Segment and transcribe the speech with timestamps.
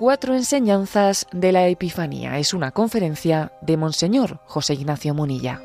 [0.00, 5.60] Cuatro enseñanzas de la Epifanía es una conferencia de Monseñor José Ignacio Munilla.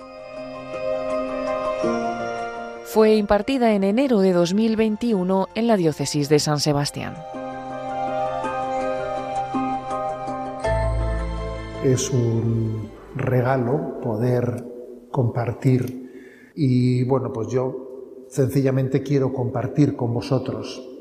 [2.83, 7.15] Fue impartida en enero de 2021 en la diócesis de San Sebastián.
[11.83, 14.65] Es un regalo poder
[15.11, 17.84] compartir y bueno, pues yo
[18.29, 20.91] sencillamente quiero compartir con vosotros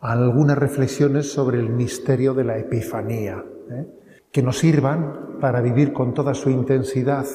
[0.00, 3.86] algunas reflexiones sobre el misterio de la Epifanía, ¿eh?
[4.30, 7.26] que nos sirvan para vivir con toda su intensidad,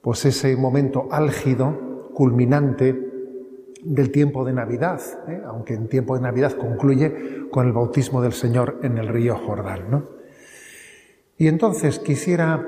[0.00, 3.08] pues ese momento álgido, culminante
[3.82, 5.42] del tiempo de Navidad, ¿eh?
[5.46, 10.06] aunque en tiempo de Navidad concluye con el bautismo del Señor en el río Jordán.
[11.36, 12.66] Y entonces quisiera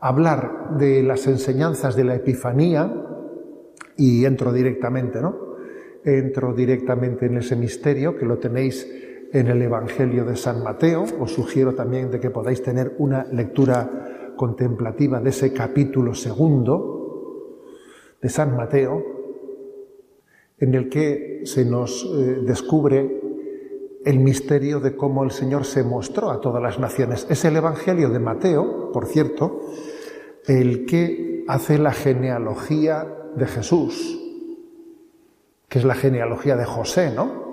[0.00, 3.05] hablar de las enseñanzas de la Epifanía
[3.96, 5.46] y entro directamente, ¿no?
[6.06, 8.88] entro directamente en ese misterio que lo tenéis
[9.32, 11.04] en el Evangelio de San Mateo.
[11.18, 17.62] Os sugiero también de que podáis tener una lectura contemplativa de ese capítulo segundo
[18.22, 19.02] de San Mateo,
[20.58, 23.20] en el que se nos eh, descubre
[24.04, 27.26] el misterio de cómo el Señor se mostró a todas las naciones.
[27.28, 29.60] Es el Evangelio de Mateo, por cierto,
[30.46, 34.22] el que hace la genealogía de Jesús
[35.68, 37.46] que es la genealogía de José, ¿no?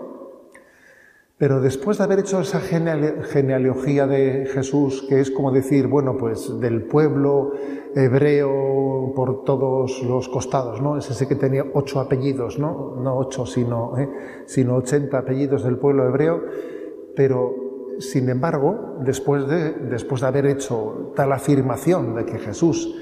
[1.37, 6.59] Pero después de haber hecho esa genealogía de Jesús, que es como decir, bueno, pues
[6.59, 7.53] del pueblo
[7.95, 10.97] hebreo por todos los costados, ¿no?
[10.97, 12.95] Es ese que tenía ocho apellidos, ¿no?
[13.01, 14.09] No ocho, sino, ¿eh?
[14.45, 16.43] sino ochenta apellidos del pueblo hebreo,
[17.15, 17.55] pero
[17.99, 22.95] sin embargo, después de, después de haber hecho tal afirmación de que Jesús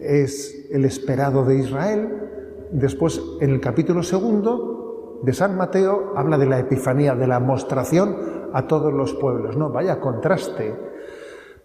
[0.00, 2.28] es el esperado de Israel,
[2.70, 8.16] Después, en el capítulo segundo de San Mateo, habla de la Epifanía, de la mostración
[8.52, 9.56] a todos los pueblos.
[9.56, 10.74] No, vaya contraste,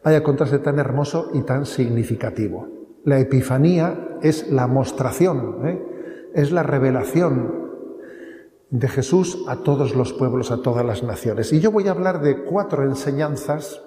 [0.03, 2.67] vaya contraste tan hermoso y tan significativo.
[3.03, 5.85] La Epifanía es la mostración, ¿eh?
[6.33, 7.63] es la revelación
[8.69, 11.51] de Jesús a todos los pueblos, a todas las naciones.
[11.51, 13.83] Y yo voy a hablar de cuatro enseñanzas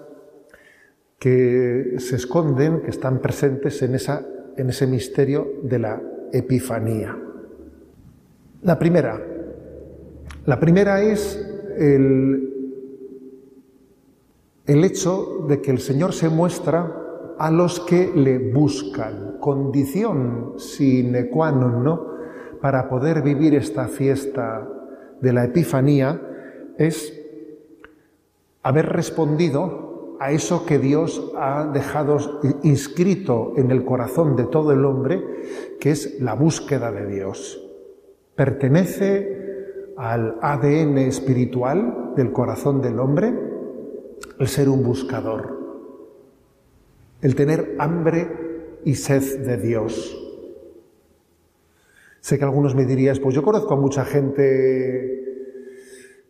[1.18, 4.24] que se esconden, que están presentes en, esa,
[4.56, 6.02] en ese misterio de la
[6.32, 7.16] Epifanía.
[8.62, 9.20] La primera,
[10.44, 11.36] la primera es
[11.78, 12.52] el,
[14.66, 17.02] el hecho de que el Señor se muestra
[17.38, 22.16] a los que le buscan, condición sine qua non, ¿no?
[22.60, 24.66] Para poder vivir esta fiesta
[25.20, 26.20] de la Epifanía
[26.78, 27.12] es
[28.62, 29.85] haber respondido
[30.20, 35.22] a eso que Dios ha dejado inscrito en el corazón de todo el hombre,
[35.80, 37.62] que es la búsqueda de Dios.
[38.34, 43.32] Pertenece al ADN espiritual del corazón del hombre
[44.38, 45.56] el ser un buscador,
[47.22, 50.22] el tener hambre y sed de Dios.
[52.20, 55.15] Sé que algunos me dirían, pues yo conozco a mucha gente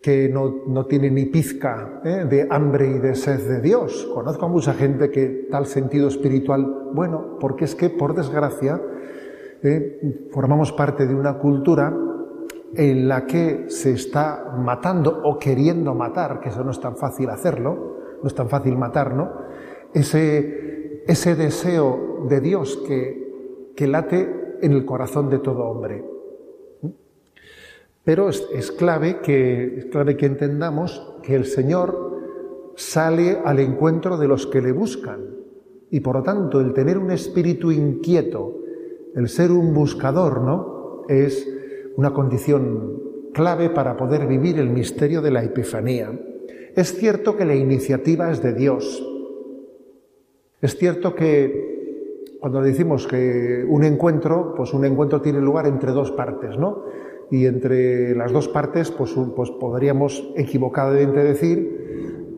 [0.07, 2.27] que no, tiene ni pizca ¿eh?
[2.31, 4.09] de hambre y de sed de Dios.
[4.15, 8.81] Conozco a mucha gente que tal sentido espiritual, bueno, porque es que, por desgracia,
[9.65, 10.29] ¿eh?
[10.31, 11.93] formamos parte de una cultura
[12.77, 17.29] en la que se está matando o queriendo matar, que eso no es tan fácil
[17.29, 19.33] hacerlo, no es tan fácil matar, ¿no?
[19.93, 26.16] Ese, ese deseo de Dios que, que late en el corazón de todo hombre.
[28.07, 34.47] Pero es, clave que, clave que entendamos que el Señor sale al encuentro de los
[34.47, 35.35] que le buscan.
[35.91, 38.61] Y por lo tanto, el tener un espíritu inquieto,
[39.17, 41.03] el ser un buscador, ¿no?
[41.09, 41.49] Es
[41.97, 43.03] una condición
[43.35, 46.13] clave para poder vivir el misterio de la Epifanía.
[46.77, 49.05] Es cierto que la iniciativa es de Dios.
[50.63, 56.13] Es cierto que cuando decimos que un encuentro, pues un encuentro tiene lugar entre dos
[56.13, 56.85] partes, ¿no?
[57.31, 61.87] Y entre las dos partes pues, pues podríamos equivocadamente decir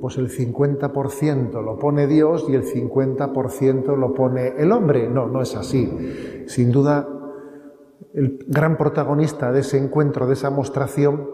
[0.00, 5.08] pues el 50% lo pone Dios y el 50% lo pone el hombre.
[5.08, 6.44] No, no es así.
[6.46, 7.08] Sin duda,
[8.14, 11.28] el gran protagonista de ese encuentro, de esa mostración,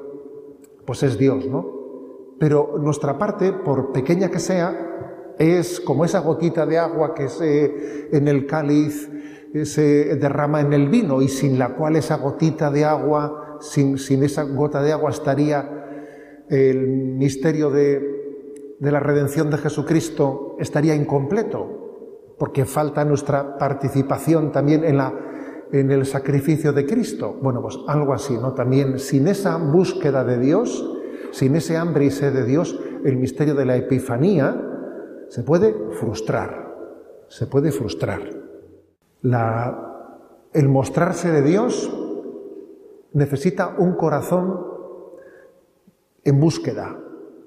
[0.87, 1.67] pues es Dios, ¿no?
[2.38, 8.17] Pero nuestra parte, por pequeña que sea, es como esa gotita de agua que se
[8.17, 9.11] en el cáliz
[9.64, 14.44] se derrama en el vino y sin la cual esa gotita de agua sin, esa
[14.44, 22.64] gota de agua estaría el misterio de, de la redención de Jesucristo, estaría incompleto, porque
[22.64, 25.12] falta nuestra participación también en la,
[25.72, 27.37] en el sacrificio de Cristo.
[27.43, 28.52] Bueno, pues algo así, ¿no?
[28.52, 30.90] También sin esa búsqueda de Dios,
[31.31, 34.60] sin ese hambre y sed de Dios, el misterio de la Epifanía
[35.28, 36.75] se puede frustrar,
[37.28, 38.20] se puede frustrar.
[39.22, 39.94] La,
[40.52, 41.90] el mostrarse de Dios
[43.14, 44.61] necesita un corazón
[46.25, 46.99] en búsqueda,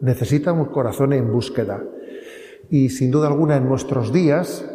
[0.01, 1.83] necesita un corazón en búsqueda.
[2.69, 4.65] Y sin duda alguna en nuestros días,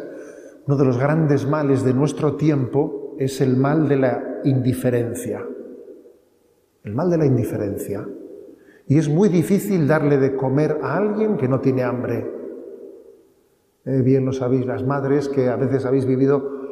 [0.65, 5.45] uno de los grandes males de nuestro tiempo es el mal de la indiferencia.
[6.83, 8.07] El mal de la indiferencia.
[8.87, 12.29] Y es muy difícil darle de comer a alguien que no tiene hambre.
[13.85, 16.62] Eh, bien lo sabéis las madres que a veces habéis vivido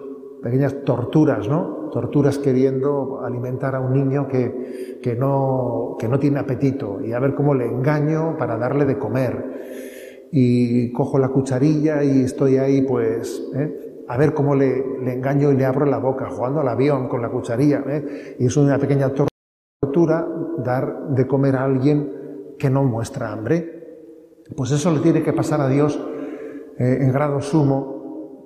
[0.42, 1.90] pequeñas torturas, ¿no?
[1.92, 7.20] Torturas queriendo alimentar a un niño que, que, no, que no tiene apetito y a
[7.20, 12.82] ver cómo le engaño para darle de comer y cojo la cucharilla y estoy ahí
[12.84, 14.04] pues ¿eh?
[14.08, 14.78] a ver cómo le,
[15.14, 17.84] engaño y le abro la boca, jugando al avión con la cucharilla.
[17.88, 18.36] ¿eh?
[18.40, 19.12] Y es una pequeña
[19.82, 20.28] tortura
[20.58, 24.44] dar de comer a alguien que no muestra hambre.
[24.56, 25.98] Pues eso le tiene que pasar a Dios
[26.78, 27.91] eh, en grado sumo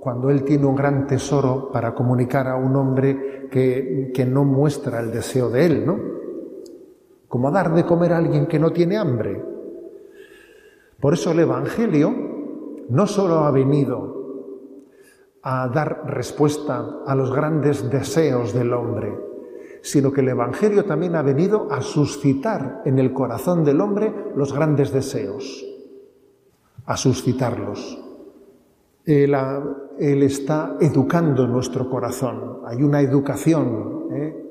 [0.05, 4.99] cuando Él tiene un gran tesoro para comunicar a un hombre que, que no muestra
[4.99, 5.99] el deseo de Él, ¿no?
[7.27, 9.43] Como dar de comer a alguien que no tiene hambre.
[10.99, 12.13] Por eso el Evangelio
[12.87, 14.51] no solo ha venido
[15.41, 19.11] a dar respuesta a los grandes deseos del hombre,
[19.81, 24.53] sino que el Evangelio también ha venido a suscitar en el corazón del hombre los
[24.53, 25.65] grandes deseos,
[26.85, 28.03] a suscitarlos.
[29.99, 34.45] Él, está educando nuestro corazón, hay una educación ¿eh?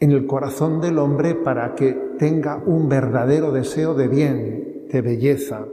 [0.00, 5.66] en el corazón del hombre para que tenga un verdadero deseo de bien, de belleza.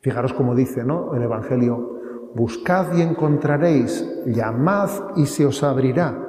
[0.00, 1.14] Fijaros como dice ¿no?
[1.14, 2.00] el Evangelio,
[2.34, 6.26] buscad y encontraréis, llamad y se os abrirá.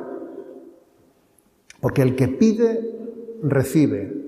[1.80, 4.22] Porque el que pide, recibe.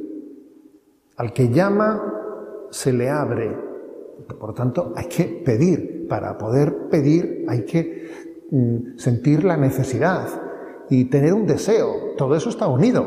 [1.17, 3.55] Al que llama, se le abre.
[4.39, 6.02] Por tanto, hay que pedir.
[6.13, 10.27] Para poder pedir hay que mm, sentir la necesidad
[10.87, 12.13] y tener un deseo.
[12.15, 13.03] Todo eso está unido.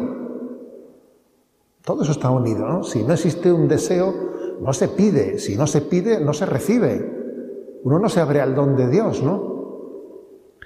[1.85, 2.83] Todo eso está unido, ¿no?
[2.83, 4.13] Si no existe un deseo,
[4.61, 5.39] no se pide.
[5.39, 7.79] Si no se pide, no se recibe.
[7.85, 10.57] Uno no se abre al don de Dios, ¿no?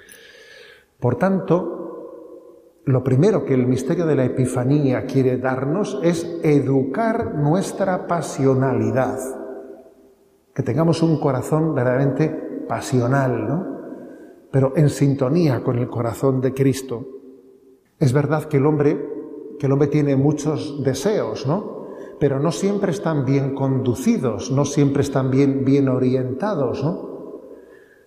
[0.99, 8.07] Por tanto, lo primero que el misterio de la Epifanía quiere darnos es educar nuestra
[8.07, 9.40] pasionalidad.
[10.61, 12.29] Que tengamos un corazón verdaderamente
[12.67, 13.77] pasional, ¿no?
[14.51, 17.03] Pero en sintonía con el corazón de Cristo.
[17.97, 19.09] Es verdad que el hombre
[19.57, 21.87] que el hombre tiene muchos deseos, ¿no?
[22.19, 27.41] Pero no siempre están bien conducidos, no siempre están bien, bien orientados, ¿no?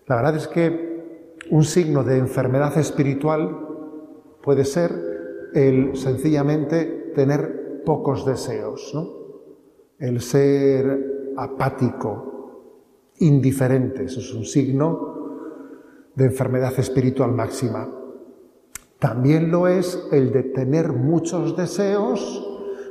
[0.06, 3.66] La verdad es que un signo de enfermedad espiritual
[4.44, 4.92] puede ser
[5.54, 8.96] el sencillamente tener pocos deseos.
[9.98, 12.33] El ser apático,
[13.18, 15.14] indiferente, eso es un signo
[16.14, 17.88] de enfermedad espiritual máxima.
[18.98, 22.46] También lo es el de tener muchos deseos,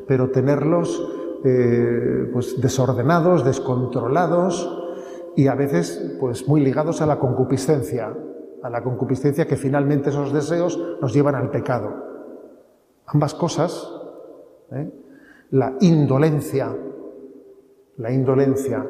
[0.08, 1.02] pero tenerlos
[1.44, 4.70] eh, pues desordenados, descontrolados
[5.36, 8.16] y a veces pues muy ligados a la concupiscencia,
[8.62, 11.92] a la concupiscencia que finalmente esos deseos nos llevan al pecado.
[13.08, 13.92] Ambas cosas,
[14.72, 14.90] ¿eh?
[15.52, 16.76] la indolencia,
[17.98, 18.86] la indolencia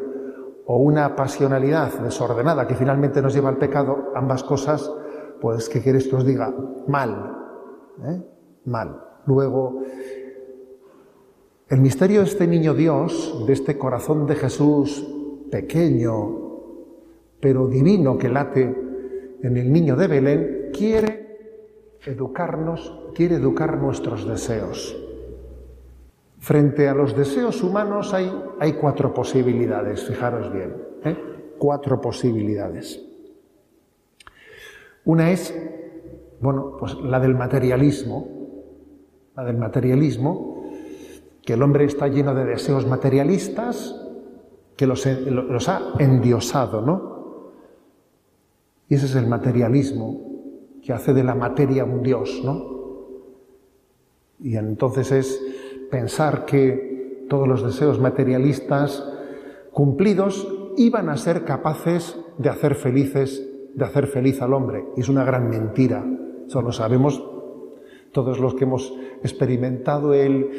[0.65, 4.89] o una pasionalidad desordenada que finalmente nos lleva al pecado, ambas cosas
[5.43, 6.53] pues, ¿qué quieres que os diga?
[6.87, 7.35] Mal.
[8.05, 8.21] ¿eh?
[8.63, 8.97] Mal.
[9.25, 9.81] Luego,
[11.67, 15.05] el misterio de este niño Dios, de este corazón de Jesús
[15.51, 16.39] pequeño,
[17.41, 18.73] pero divino que late
[19.41, 24.97] en el niño de Belén, quiere educarnos, quiere educar nuestros deseos.
[26.43, 31.17] Frente a los deseos humanos hay, hay cuatro posibilidades, fijaros bien, ¿eh?
[31.57, 33.01] cuatro posibilidades.
[35.05, 35.57] Una es,
[36.41, 38.27] bueno, pues la del materialismo,
[39.37, 40.65] la del materialismo,
[41.45, 43.95] que el hombre está lleno de deseos materialistas,
[44.75, 47.53] que los, los ha endiosado, ¿no?
[48.89, 50.19] Y ese es el materialismo,
[50.83, 52.73] que hace de la materia un dios, ¿no?
[54.41, 55.62] Y entonces es
[55.93, 59.07] pensar que todos los deseos materialistas
[59.71, 64.85] cumplidos iban a ser capaces de hacer felices de hacer feliz al hombre.
[64.97, 66.03] Y es una gran mentira.
[66.47, 67.23] Eso lo sabemos
[68.11, 70.49] todos los que hemos experimentado el,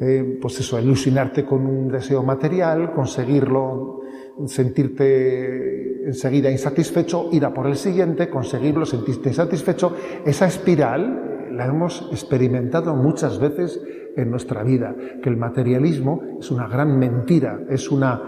[0.00, 4.00] eh, pues eso, ilusionarte con un deseo material, conseguirlo
[4.46, 9.94] sentirte enseguida insatisfecho, ir a por el siguiente, conseguirlo, sentirte insatisfecho.
[10.24, 13.80] Esa espiral la hemos experimentado muchas veces
[14.16, 18.22] en nuestra vida, que el materialismo es una gran mentira, es una,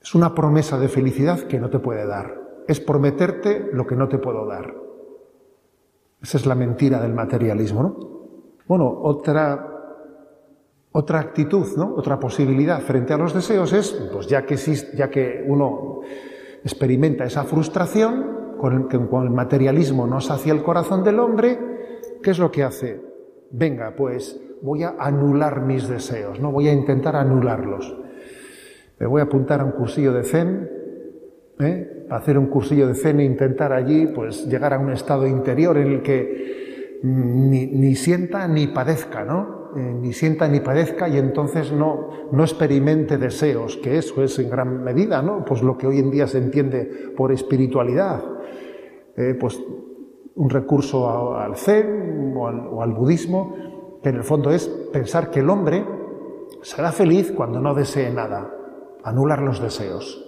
[0.00, 4.08] es una promesa de felicidad que no te puede dar, es prometerte lo que no
[4.08, 4.74] te puedo dar.
[6.22, 8.14] Esa es la mentira del materialismo, ¿no?
[8.66, 9.74] Bueno, otra
[10.96, 11.92] otra actitud, ¿no?
[11.96, 16.02] otra posibilidad frente a los deseos es, pues ya que, ya que uno
[16.62, 21.58] experimenta esa frustración, con el, con el materialismo no sacia el corazón del hombre,
[22.22, 23.02] ¿qué es lo que hace?
[23.56, 26.50] Venga, pues voy a anular mis deseos, ¿no?
[26.50, 27.96] Voy a intentar anularlos.
[28.98, 30.68] Me voy a apuntar a un cursillo de Zen,
[31.60, 32.06] ¿eh?
[32.10, 35.86] hacer un cursillo de Zen e intentar allí, pues, llegar a un estado interior en
[35.86, 39.70] el que ni, ni sienta ni padezca, ¿no?
[39.76, 44.50] Eh, ni sienta ni padezca y entonces no, no experimente deseos, que eso es en
[44.50, 45.44] gran medida ¿no?
[45.44, 48.22] pues lo que hoy en día se entiende por espiritualidad.
[49.16, 49.60] Eh, pues
[50.36, 53.54] un recurso al zen o al, budismo,
[54.02, 55.84] que en el fondo es pensar que el hombre
[56.62, 58.52] será feliz cuando no desee nada,
[59.02, 60.24] anular los deseos.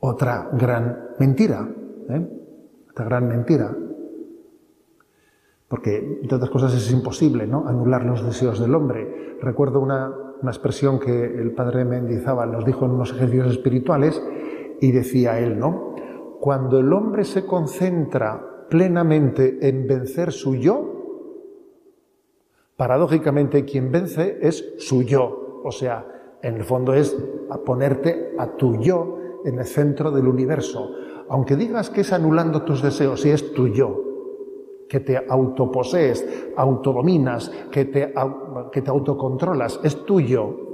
[0.00, 1.68] Otra gran mentira,
[2.08, 2.28] ¿eh?
[2.90, 3.74] otra gran mentira
[5.68, 7.68] porque, entre otras cosas, es imposible ¿no?
[7.68, 9.36] anular los deseos del hombre.
[9.40, 10.14] Recuerdo una,
[10.44, 14.22] expresión que el padre Mendizábal nos dijo en unos ejercicios espirituales
[14.80, 15.96] y decía él, ¿no?
[16.40, 20.98] Cuando el hombre se concentra plenamente en vencer su yo,
[22.76, 25.60] paradójicamente quien vence es su yo.
[25.64, 26.06] O sea,
[26.42, 27.16] en el fondo es
[27.64, 30.90] ponerte a tu yo en el centro del universo.
[31.28, 34.04] Aunque digas que es anulando tus deseos, si es tu yo,
[34.88, 38.14] que te autoposees, autodominas, que te,
[38.72, 40.66] que te autocontrolas, es tuyo.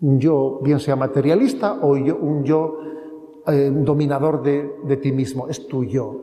[0.00, 2.78] Un yo, bien sea materialista o un yo
[3.48, 6.22] eh, dominador de, ti mismo, es tuyo.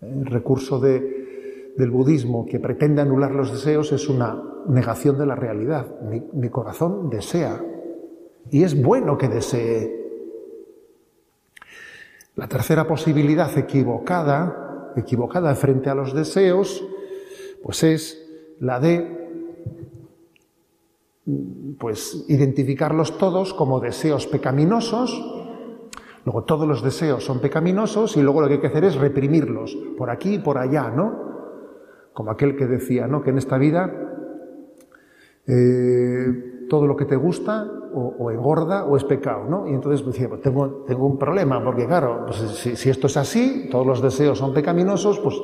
[0.00, 5.86] El recurso del budismo que pretende anular los deseos es una negación de la realidad.
[6.32, 7.62] mi corazón desea.
[8.50, 10.00] Y es bueno que desee.
[12.36, 16.82] La tercera posibilidad equivocada, equivocada frente a los deseos,
[17.62, 18.26] pues es
[18.60, 19.19] la de
[21.78, 25.20] pues identificarlos todos como deseos pecaminosos.
[26.24, 29.76] Luego todos los deseos son pecaminosos y luego lo que hay que hacer es reprimirlos
[29.96, 31.30] por aquí y por allá, ¿no?
[32.12, 33.22] Como aquel que decía, ¿no?
[33.22, 33.90] Que en esta vida
[35.46, 39.66] eh, todo lo que te gusta o, engorda o es pecado, ¿no?
[39.66, 43.68] Y entonces decía, pues tengo, tengo un problema, porque claro, pues si, esto es así,
[43.70, 45.34] todos los deseos son pecaminosos, pues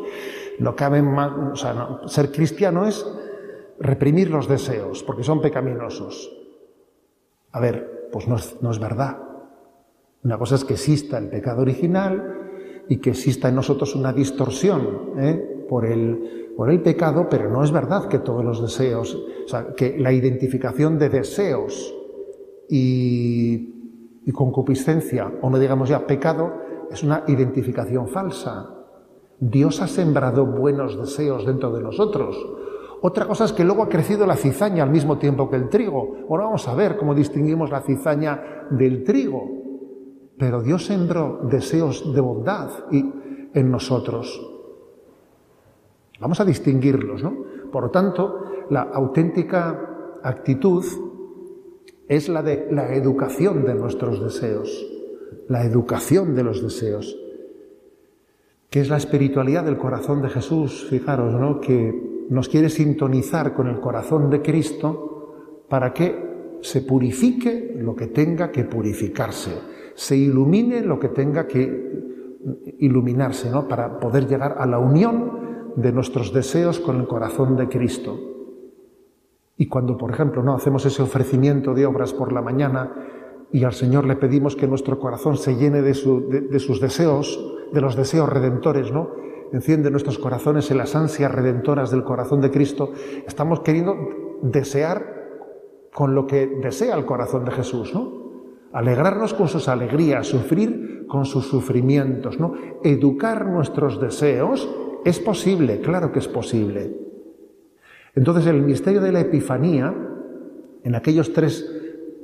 [0.61, 3.05] no cabe más, o sea, ser cristiano es
[3.79, 6.31] reprimir los deseos, porque son pecaminosos.
[7.53, 9.19] A ver, pues no es, verdad.
[10.25, 15.13] Una cosa es que exista el pecado original y que exista en nosotros una distorsión
[15.19, 15.67] ¿eh?
[15.69, 19.75] por el por el pecado, pero no es verdad que todos los deseos, o sea,
[19.75, 21.95] que la identificación de deseos
[22.69, 26.55] y, y concupiscencia, o no digamos ya pecado,
[26.91, 28.71] es una identificación falsa.
[29.39, 32.37] Dios ha sembrado buenos deseos dentro de nosotros.
[33.03, 36.17] Otra cosa es que luego ha crecido la cizaña al mismo tiempo que el trigo.
[36.29, 39.45] Bueno, vamos a ver cómo distinguimos la cizaña del trigo.
[40.39, 44.41] Pero Dios sembró deseos de bondad en nosotros.
[46.21, 47.37] Vamos a distinguirlos, ¿no?
[47.71, 50.85] Por lo tanto, la auténtica actitud
[52.09, 54.87] es la de la educación de nuestros deseos,
[55.49, 57.17] la educación de los deseos,
[58.71, 61.61] que es la espiritualidad del corazón de Jesús, fijaros, ¿no?
[61.61, 68.07] Que nos quiere sintonizar con el corazón de Cristo para que se purifique lo que
[68.09, 69.53] tenga que purificarse,
[69.95, 71.87] se ilumine lo que tenga que
[72.79, 73.69] iluminarse, ¿no?
[73.69, 78.19] Para poder llegar a la unión de nuestros deseos con el corazón de Cristo.
[79.57, 82.93] Y cuando, por ejemplo, no hacemos ese ofrecimiento de obras por la mañana
[83.53, 87.97] y al Señor le pedimos que nuestro corazón se llene de, sus deseos, de los
[87.97, 89.26] deseos redentores, ¿no?
[89.53, 92.93] Enciende nuestros corazones en las ansias redentoras del corazón de Cristo.
[93.27, 93.97] Estamos queriendo
[94.43, 95.17] desear
[95.93, 98.27] con lo que desea el corazón de Jesús, ¿no?
[98.73, 102.55] Alegrarnos con sus alegrías, sufrir con sus sufrimientos, ¿no?
[102.83, 104.69] Educar nuestros deseos
[105.05, 106.95] es posible, claro que es posible.
[108.15, 109.95] Entonces, el misterio de la Epifanía,
[110.83, 111.71] en aquellos tres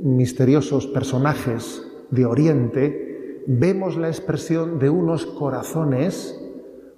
[0.00, 6.41] misteriosos personajes de Oriente, vemos la expresión de unos corazones,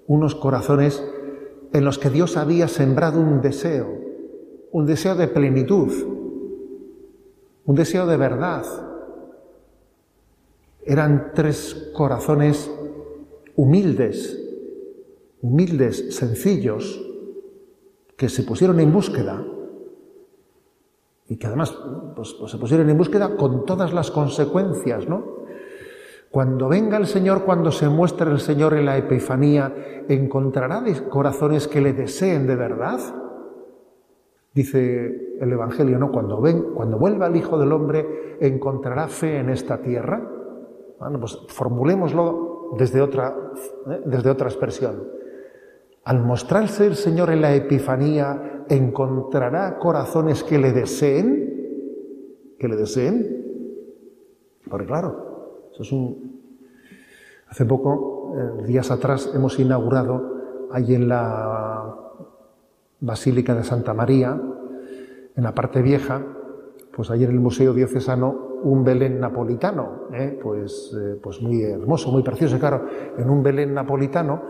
[0.06, 1.02] unos corazones
[1.72, 3.88] en los que Dios había sembrado un deseo,
[4.72, 5.92] un deseo de plenitud.
[7.66, 8.64] un deseo de verdad.
[10.84, 12.70] Eran tres corazones
[13.56, 14.38] humildes,
[15.40, 17.00] humildes, sencillos,
[18.16, 19.44] que se pusieron en búsqueda
[21.28, 21.74] y que además
[22.14, 25.43] pues, pues se pusieron en búsqueda con todas las consecuencias, ¿no?
[26.34, 29.72] Cuando venga el Señor, cuando se muestre el Señor en la Epifanía,
[30.08, 32.98] ¿encontrará corazones que le deseen de verdad?
[34.52, 36.10] Dice el Evangelio, ¿no?
[36.10, 40.28] Cuando, ven, cuando vuelva el Hijo del Hombre, ¿encontrará fe en esta tierra?
[40.98, 43.32] Bueno, pues formulémoslo desde otra,
[43.92, 44.00] ¿eh?
[44.04, 45.04] desde otra expresión.
[46.02, 52.56] Al mostrarse el Señor en la Epifanía, ¿encontrará corazones que le deseen?
[52.58, 53.44] ¿Que le deseen?
[54.68, 55.33] Porque claro,
[57.48, 61.94] Hace poco, eh, días atrás, hemos inaugurado ahí en la
[63.00, 64.40] Basílica de Santa María,
[65.36, 66.22] en la parte vieja,
[66.94, 68.30] pues ayer en el Museo Diocesano,
[68.62, 70.38] un Belén napolitano, ¿eh?
[70.40, 72.86] pues, eh, pues muy hermoso, muy precioso, claro,
[73.18, 74.42] en un Belén napolitano,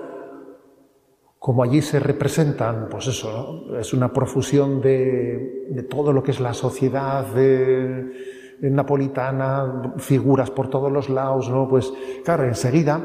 [1.38, 6.40] como allí se representan, pues eso, es una profusión de, de, todo lo que es
[6.40, 8.12] la sociedad, de,
[8.60, 11.68] napolitana, figuras por todos los lados, ¿no?
[11.68, 11.92] Pues
[12.24, 13.00] claro, enseguida,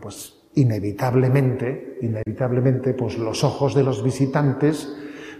[0.00, 4.96] pues inevitablemente, inevitablemente, pues los ojos de los visitantes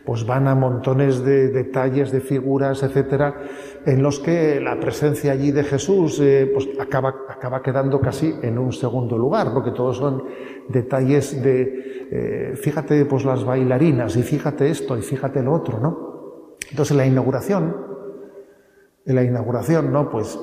[0.09, 3.43] pues van a montones de detalles, de figuras, etcétera,
[3.85, 8.57] en los que la presencia allí de Jesús eh, pues acaba, acaba quedando casi en
[8.57, 10.25] un segundo lugar, porque todos son
[10.67, 16.57] detalles de, eh, fíjate, pues las bailarinas, y fíjate esto, y fíjate lo otro, ¿no?
[16.71, 17.88] Entonces la inauguración
[19.09, 20.11] en la inauguración, ¿no?
[20.11, 20.39] Pues,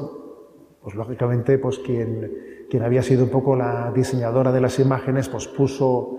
[0.81, 5.48] pues lógicamente, pues quien, quien había sido un poco la diseñadora de las imágenes, pues
[5.48, 6.17] puso,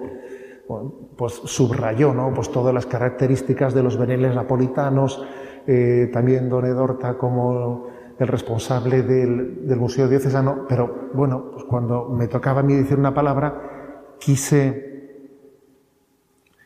[1.16, 2.32] pues subrayó, ¿no?
[2.32, 5.26] Pues todas las características de los beneles napolitanos,
[5.66, 12.08] eh, también Don Edorta como el responsable del, del, Museo Diocesano, pero bueno, pues cuando
[12.10, 15.20] me tocaba a mí decir una palabra, quise,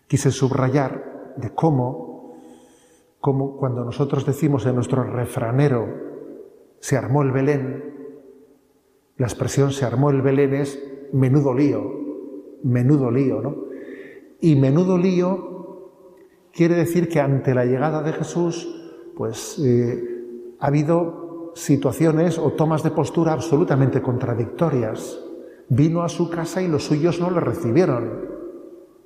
[0.06, 2.09] quise subrayar de cómo
[3.20, 5.86] como cuando nosotros decimos en nuestro refranero,
[6.80, 7.84] se armó el Belén,
[9.16, 11.82] la expresión se armó el Belén es menudo lío,
[12.62, 13.56] menudo lío, ¿no?
[14.40, 15.50] Y menudo lío
[16.52, 18.66] quiere decir que ante la llegada de Jesús,
[19.16, 25.22] pues eh, ha habido situaciones o tomas de postura absolutamente contradictorias.
[25.68, 28.30] Vino a su casa y los suyos no le recibieron.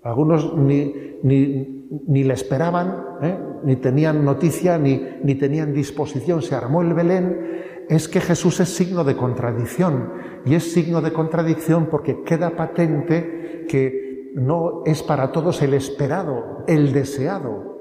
[0.02, 1.73] Algunos ni, ni,
[2.06, 3.38] ni le esperaban, ¿eh?
[3.64, 6.42] ni tenían noticia, ni, ni tenían disposición.
[6.42, 7.62] Se armó el Belén.
[7.88, 10.12] Es que Jesús es signo de contradicción.
[10.44, 16.64] Y es signo de contradicción porque queda patente que no es para todos el esperado,
[16.66, 17.74] el deseado.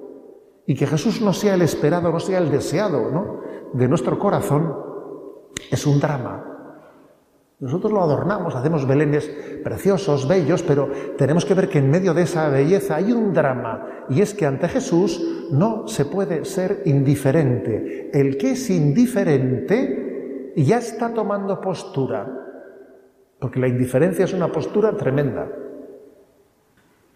[0.65, 3.41] Y que Jesús no sea el esperado, no sea el deseado ¿no?
[3.73, 4.73] de nuestro corazón,
[5.71, 6.52] es un drama.
[7.63, 9.31] Nosotros lo adornamos, hacemos belenes
[9.63, 14.03] preciosos, bellos, pero tenemos que ver que en medio de esa belleza hay un drama,
[14.09, 18.11] y es que ante Jesús no se puede ser indiferente.
[18.13, 22.27] El que es indiferente ya está tomando postura,
[23.39, 25.47] porque la indiferencia es una postura tremenda.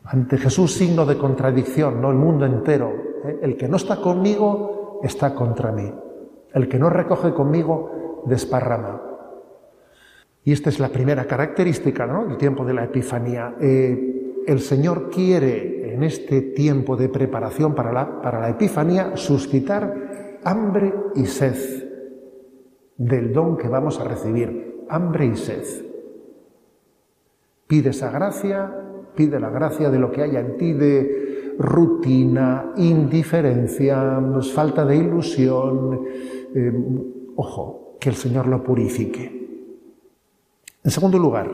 [0.05, 2.93] Ante Jesús signo de contradicción, no el mundo entero.
[3.25, 3.39] ¿eh?
[3.41, 5.93] El que no está conmigo está contra mí.
[6.53, 9.16] El que no recoge conmigo desparrama.
[10.47, 13.57] Y esta es la primera característica del tiempo de la Epifanía.
[13.59, 20.39] Eh, el Señor quiere en este tiempo de preparación para la, para la Epifanía suscitar
[20.45, 21.53] hambre y sed
[22.95, 24.85] del don que vamos a recibir.
[24.87, 25.65] Hambre y sed.
[27.67, 28.73] Pide esa gracia,
[29.15, 34.21] pide la gracia de lo que haya en ti de rutina, indiferencia,
[34.55, 36.05] falta de ilusión.
[36.55, 36.71] Eh,
[37.35, 39.36] ojo, que el Señor lo purifique.
[40.87, 41.53] En segundo lugar,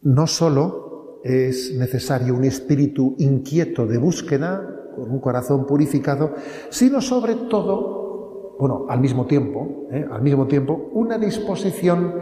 [0.00, 4.62] no solo es necesario un espíritu inquieto de búsqueda,
[4.96, 6.32] con un corazón purificado,
[6.70, 10.08] sino sobre todo, bueno, al mismo tiempo, ¿eh?
[10.10, 12.14] al mismo tiempo, una disposición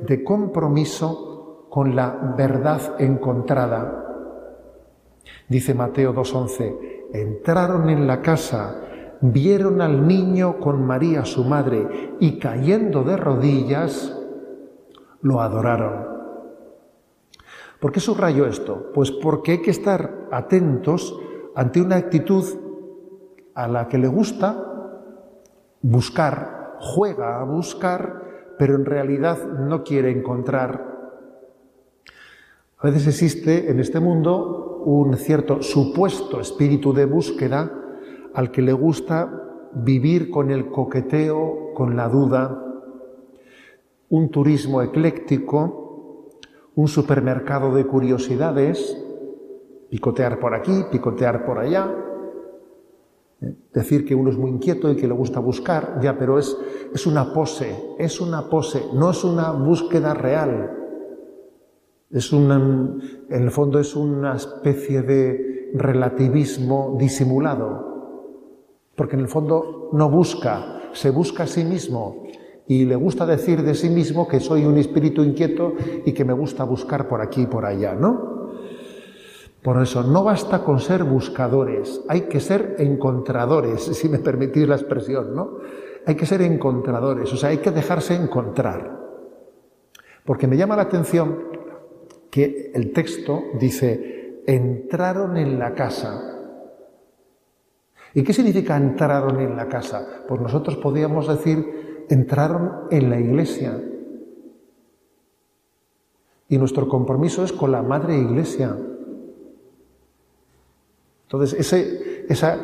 [0.00, 4.40] de compromiso con la verdad encontrada.
[5.46, 8.80] Dice Mateo 2.11, entraron en la casa
[9.32, 14.14] vieron al niño con María su madre y cayendo de rodillas,
[15.22, 16.06] lo adoraron.
[17.80, 18.90] ¿Por qué subrayo esto?
[18.92, 21.18] Pues porque hay que estar atentos
[21.54, 22.44] ante una actitud
[23.54, 25.00] a la que le gusta
[25.80, 30.92] buscar, juega a buscar, pero en realidad no quiere encontrar.
[32.78, 37.83] A veces existe en este mundo un cierto supuesto espíritu de búsqueda
[38.34, 42.60] al que le gusta vivir con el coqueteo, con la duda,
[44.08, 46.30] un turismo ecléctico,
[46.74, 49.00] un supermercado de curiosidades,
[49.90, 51.92] picotear por aquí, picotear por allá,
[53.40, 53.54] ¿eh?
[53.72, 56.56] decir que uno es muy inquieto y que le gusta buscar, ya, pero es,
[56.92, 60.80] es una pose, es una pose, no es una búsqueda real.
[62.10, 67.93] Es una, en el fondo es una especie de relativismo disimulado,
[68.96, 72.24] porque en el fondo no busca, se busca a sí mismo
[72.66, 76.32] y le gusta decir de sí mismo que soy un espíritu inquieto y que me
[76.32, 78.34] gusta buscar por aquí y por allá, ¿no?
[79.62, 84.76] Por eso, no basta con ser buscadores, hay que ser encontradores, si me permitís la
[84.76, 85.58] expresión, ¿no?
[86.06, 89.00] Hay que ser encontradores, o sea, hay que dejarse encontrar.
[90.24, 91.38] Porque me llama la atención
[92.30, 96.33] que el texto dice, entraron en la casa.
[98.14, 100.24] ¿Y qué significa entraron en la casa?
[100.28, 103.82] Pues nosotros podríamos decir, entraron en la iglesia.
[106.48, 108.76] Y nuestro compromiso es con la Madre Iglesia.
[111.24, 111.72] Entonces,
[112.28, 112.56] esa,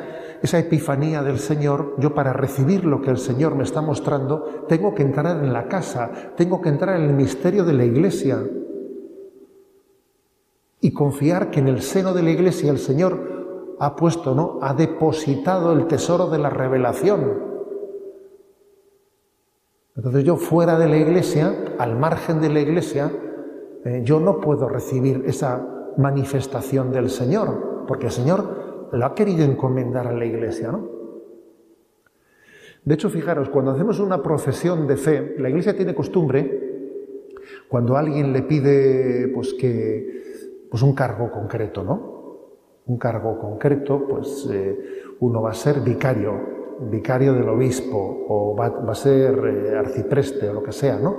[0.42, 4.94] esa epifanía del Señor, yo para recibir lo que el Señor me está mostrando, tengo
[4.94, 8.46] que entrar en la casa, tengo que entrar en el misterio de la iglesia
[10.80, 13.39] y confiar que en el seno de la iglesia el Señor
[13.80, 14.58] ha puesto, ¿no?
[14.60, 17.50] Ha depositado el tesoro de la revelación.
[19.96, 23.10] Entonces yo fuera de la iglesia, al margen de la iglesia,
[23.84, 25.66] eh, yo no puedo recibir esa
[25.96, 30.86] manifestación del Señor, porque el Señor lo ha querido encomendar a la iglesia, ¿no?
[32.84, 36.68] De hecho, fijaros, cuando hacemos una profesión de fe, la iglesia tiene costumbre,
[37.68, 42.19] cuando alguien le pide pues que pues un cargo concreto, ¿no?
[42.90, 44.76] Un cargo concreto, pues eh,
[45.20, 46.33] uno va a ser vicario,
[46.90, 51.18] vicario del obispo, o va, a ser eh, arcipreste o lo que sea, ¿no?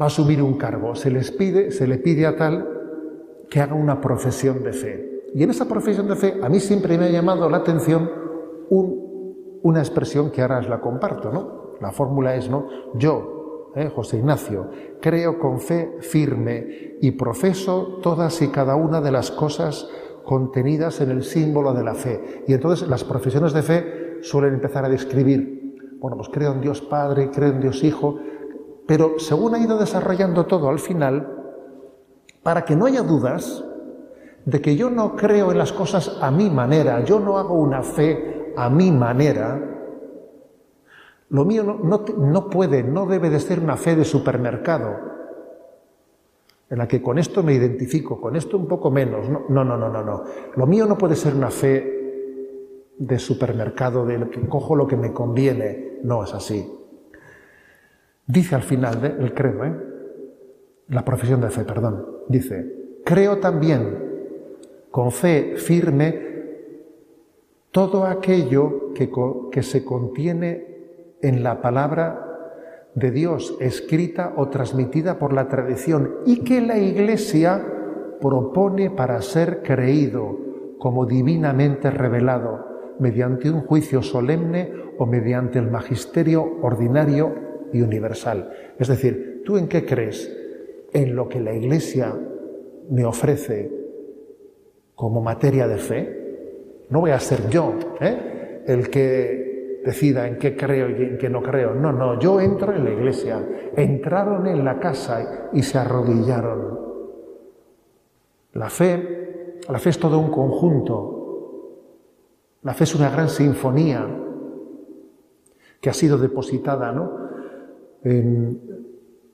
[0.00, 2.66] Va a asumir un cargo, se les pide, se le pide a tal
[3.50, 5.24] que haga una profesión de fe.
[5.34, 8.10] Y en esa profesión de fe a mí siempre me ha llamado la atención
[8.70, 11.76] una expresión que ahora os la comparto, ¿no?
[11.82, 12.66] La fórmula es, ¿no?
[12.94, 13.90] Yo, ¿eh?
[13.94, 19.88] José Ignacio, creo con fe firme y profeso todas y cada una de las cosas
[20.26, 22.44] contenidas en el símbolo de la fe.
[22.46, 26.82] Y entonces las profesiones de fe suelen empezar a describir, bueno, pues creo en Dios
[26.82, 28.18] Padre, creo en Dios Hijo,
[28.86, 31.32] pero según ha ido desarrollando todo al final,
[32.42, 33.64] para que no haya dudas
[34.44, 37.82] de que yo no creo en las cosas a mi manera, yo no hago una
[37.82, 39.60] fe a mi manera,
[41.28, 45.15] lo mío no, puede, no debe de ser una fe de supermercado,
[46.68, 49.28] en la que con esto me identifico, con esto un poco menos.
[49.28, 50.24] No, no, no, no, no.
[50.56, 55.12] Lo mío no puede ser una fe de supermercado, de que cojo lo que me
[55.12, 55.98] conviene.
[56.02, 56.66] No es así.
[58.26, 59.74] Dice al final del credo, ¿eh?
[60.88, 64.06] la profesión de fe, perdón, dice, creo también
[64.90, 66.26] con fe firme
[67.70, 69.10] todo aquello que,
[69.52, 72.35] que se contiene en la palabra
[72.96, 77.62] de Dios escrita o transmitida por la tradición y que la Iglesia
[78.20, 80.38] propone para ser creído
[80.78, 87.34] como divinamente revelado mediante un juicio solemne o mediante el magisterio ordinario
[87.70, 88.50] y universal.
[88.78, 90.34] Es decir, ¿tú en qué crees?
[90.94, 92.14] ¿En lo que la Iglesia
[92.88, 93.70] me ofrece
[94.94, 96.86] como materia de fe?
[96.88, 98.62] No voy a ser yo ¿eh?
[98.66, 99.45] el que
[99.86, 101.72] decida en qué creo y en qué no creo.
[101.72, 103.40] No, no, yo entro en la iglesia.
[103.76, 106.76] Entraron en la casa y se arrodillaron.
[108.54, 111.12] La fe, la fe es todo un conjunto.
[112.62, 114.04] La fe es una gran sinfonía
[115.80, 117.28] que ha sido depositada ¿no?
[118.02, 118.85] en,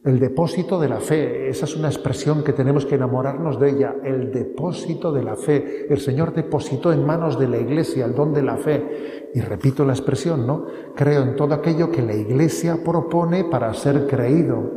[0.05, 3.95] el depósito de la fe, esa es una expresión que tenemos que enamorarnos de ella,
[4.03, 5.87] el depósito de la fe.
[5.89, 9.31] El Señor depositó en manos de la Iglesia el don de la fe.
[9.33, 10.67] Y repito la expresión, ¿no?
[10.97, 14.73] Creo en todo aquello que la Iglesia propone para ser creído.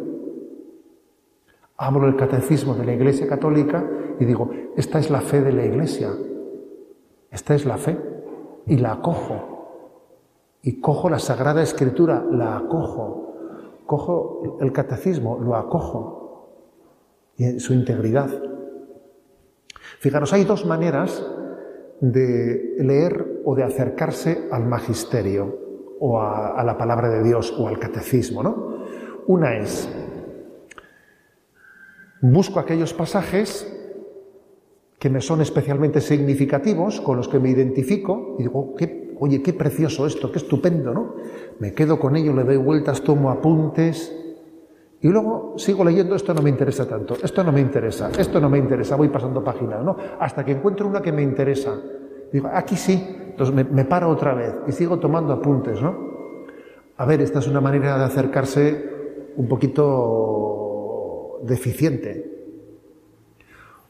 [1.78, 3.84] Hablo del catecismo de la Iglesia Católica
[4.20, 6.12] y digo, esta es la fe de la Iglesia.
[7.32, 7.98] Esta es la fe.
[8.68, 10.60] Y la acojo.
[10.62, 13.26] Y cojo la Sagrada Escritura, la acojo
[13.86, 16.50] cojo el catecismo, lo acojo
[17.38, 18.30] y en su integridad.
[20.00, 21.26] Fijaros, hay dos maneras
[22.02, 25.66] de leer o de acercarse al magisterio
[26.00, 28.86] o a, la palabra de Dios o al catecismo, ¿no?
[29.28, 29.90] Una es,
[32.22, 33.75] busco aquellos pasajes
[35.06, 38.74] que me son especialmente significativos, con los que me identifico, y digo,
[39.20, 41.14] oye, qué precioso esto, qué estupendo, ¿no?
[41.60, 44.12] Me quedo con ello, le doy vueltas, tomo apuntes,
[45.02, 48.50] y luego sigo leyendo, esto no me interesa tanto, esto no me interesa, esto no
[48.50, 49.96] me interesa, voy pasando páginas, ¿no?
[50.20, 51.80] Hasta que encuentro una que me interesa.
[52.34, 55.96] Digo, aquí sí, entonces me, me paro otra vez y sigo tomando apuntes, ¿no?
[56.98, 58.90] A ver, esta es una manera de acercarse
[59.36, 62.35] un poquito deficiente.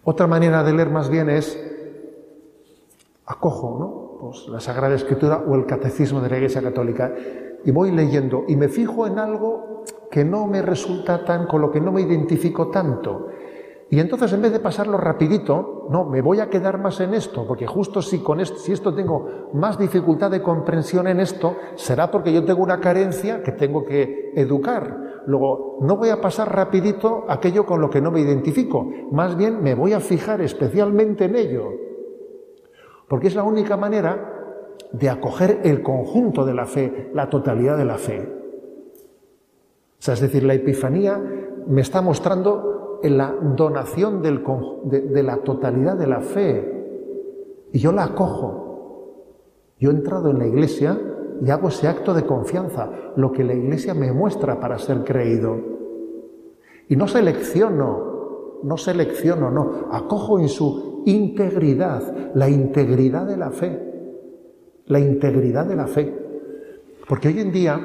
[0.08, 1.60] Otra manera de leer más bien es
[3.26, 4.20] acojo, ¿no?
[4.22, 7.12] Pues la Sagrada Escritura o el Catecismo de la Iglesia Católica
[7.66, 11.72] y voy leyendo y me fijo en algo que no me resulta tan, con lo
[11.72, 13.30] que no me identifico tanto.
[13.90, 17.48] Y entonces en vez de pasarlo rapidito, no, me voy a quedar más en esto,
[17.48, 22.12] porque justo si con esto, si esto tengo más dificultad de comprensión en esto, será
[22.12, 25.15] porque yo tengo una carencia que tengo que educar.
[25.28, 29.62] Luego, no voy a pasar rapidito aquello con lo que no me identifico, más bien
[29.62, 31.72] me voy a fijar especialmente en ello,
[33.08, 34.32] porque es la única manera
[34.92, 38.36] de acoger el conjunto de la fe, la totalidad de la fe.
[40.00, 41.20] Es decir, la Epifanía
[41.68, 47.68] me está mostrando la donación de, la totalidad de la fe.
[47.72, 48.62] Y yo la acojo.
[49.80, 51.00] Yo he entrado en la iglesia
[51.44, 55.58] y hago ese acto de confianza, lo que la iglesia me muestra para ser creído.
[56.88, 63.80] Y no selecciono, no selecciono, no, acojo en su integridad, la integridad de la fe,
[64.86, 66.14] la integridad de la fe.
[67.08, 67.80] Porque hoy en día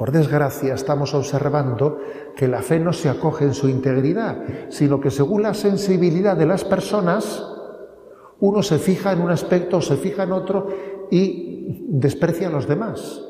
[0.00, 1.98] por desgracia, estamos observando
[2.34, 6.46] que la fe no se acoge en su integridad, sino que según la sensibilidad de
[6.46, 7.46] las personas,
[8.38, 10.68] uno se fija en un aspecto, se fija en otro
[11.10, 11.49] y
[11.88, 13.24] desprecia a los demás.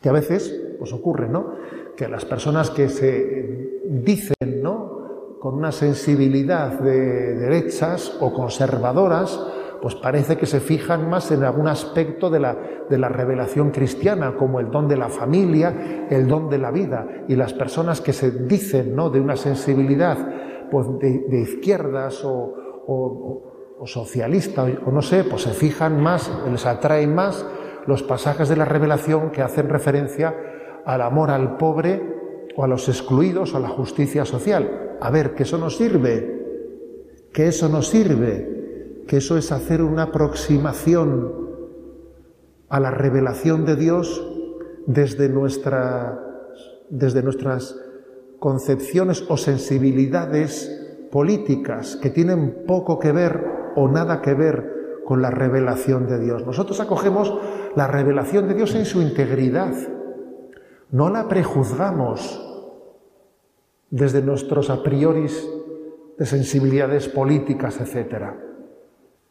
[0.00, 1.54] Que a veces pues ocurre, ¿no?
[1.96, 5.36] Que las personas que se dicen, ¿no?
[5.40, 9.38] Con una sensibilidad de derechas o conservadoras,
[9.80, 12.56] pues parece que se fijan más en algún aspecto de la,
[12.88, 17.24] de la revelación cristiana, como el don de la familia, el don de la vida.
[17.28, 19.10] Y las personas que se dicen ¿no?
[19.10, 20.18] de una sensibilidad
[20.70, 22.54] pues, de, izquierdas o,
[22.86, 23.49] o,
[23.86, 27.46] socialista, o no sé, pues se fijan más, les atraen más
[27.86, 30.34] los pasajes de la revelación que hacen referencia
[30.84, 32.02] al amor al pobre
[32.56, 34.96] o a los excluidos o a la justicia social.
[35.00, 38.60] A ver, que eso nos sirve, que eso nos sirve
[39.10, 41.34] que eso es hacer una aproximación
[42.68, 44.24] a la revelación de Dios
[44.86, 45.28] desde,
[46.90, 47.76] desde nuestras
[48.38, 55.30] concepciones o sensibilidades políticas que tienen poco que ver o nada que ver con la
[55.30, 56.46] revelación de Dios.
[56.46, 57.36] Nosotros acogemos
[57.74, 59.74] la revelación de Dios en su integridad,
[60.92, 62.46] no la prejuzgamos
[63.90, 65.26] desde nuestros a priori
[66.18, 68.38] de sensibilidades políticas, etcétera.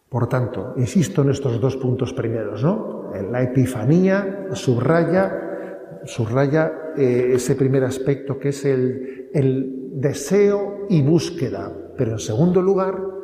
[0.10, 3.12] Por tanto, insisto en estos dos puntos primeros, ¿no?
[3.32, 11.71] La epifanía subraya, subraya eh, ese primer aspecto que es el, el deseo y búsqueda,
[11.95, 13.18] pero en segundo lugar,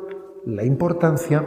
[0.46, 1.46] la importancia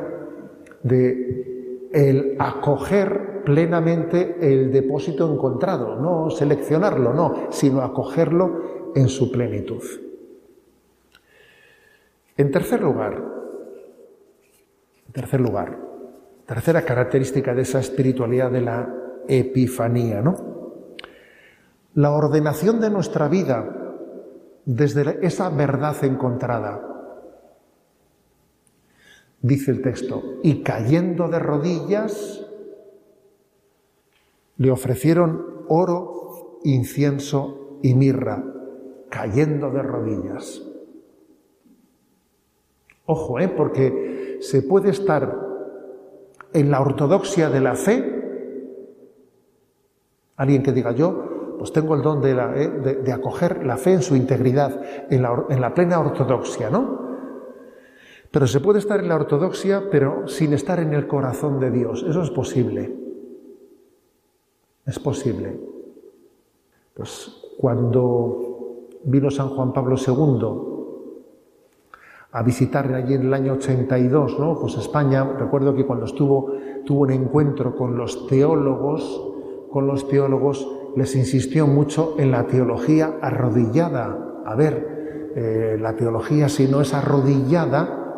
[0.83, 9.83] de el acoger plenamente el depósito encontrado, no seleccionarlo, no, sino acogerlo en su plenitud.
[12.38, 13.21] En tercer lugar,
[15.07, 15.79] en tercer lugar,
[16.45, 18.95] tercera característica de esa espiritualidad de la
[19.27, 20.35] epifanía, ¿no?
[21.95, 23.75] La ordenación de nuestra vida
[24.65, 26.88] desde esa verdad encontrada.
[29.41, 32.45] Dice el texto, y cayendo de rodillas,
[34.58, 38.43] le ofrecieron oro, incienso y mirra,
[39.10, 40.62] cayendo de rodillas.
[43.06, 43.47] Ojo, ¿eh?
[43.47, 45.47] porque se puede estar
[46.52, 48.15] en la ortodoxia de la fe,
[50.36, 54.15] alguien que diga yo, pues tengo el don de, eh, acoger la fe en su
[54.15, 57.08] integridad, en la, en la plena ortodoxia, ¿no?
[58.31, 62.05] Pero se puede estar en la ortodoxia, pero sin estar en el corazón de Dios.
[62.07, 62.95] Eso es posible.
[64.85, 65.59] Es posible.
[66.93, 70.69] Pues cuando vino San Juan Pablo II
[72.31, 74.59] a visitar allí en el año 82, ¿no?
[74.59, 76.53] Pues España, recuerdo que cuando estuvo,
[76.85, 79.33] tuvo un encuentro con los teólogos,
[79.71, 84.41] con los teólogos, les insistió mucho en la teología arrodillada.
[84.45, 88.08] A ver, eh, la teología si no es arrodillada,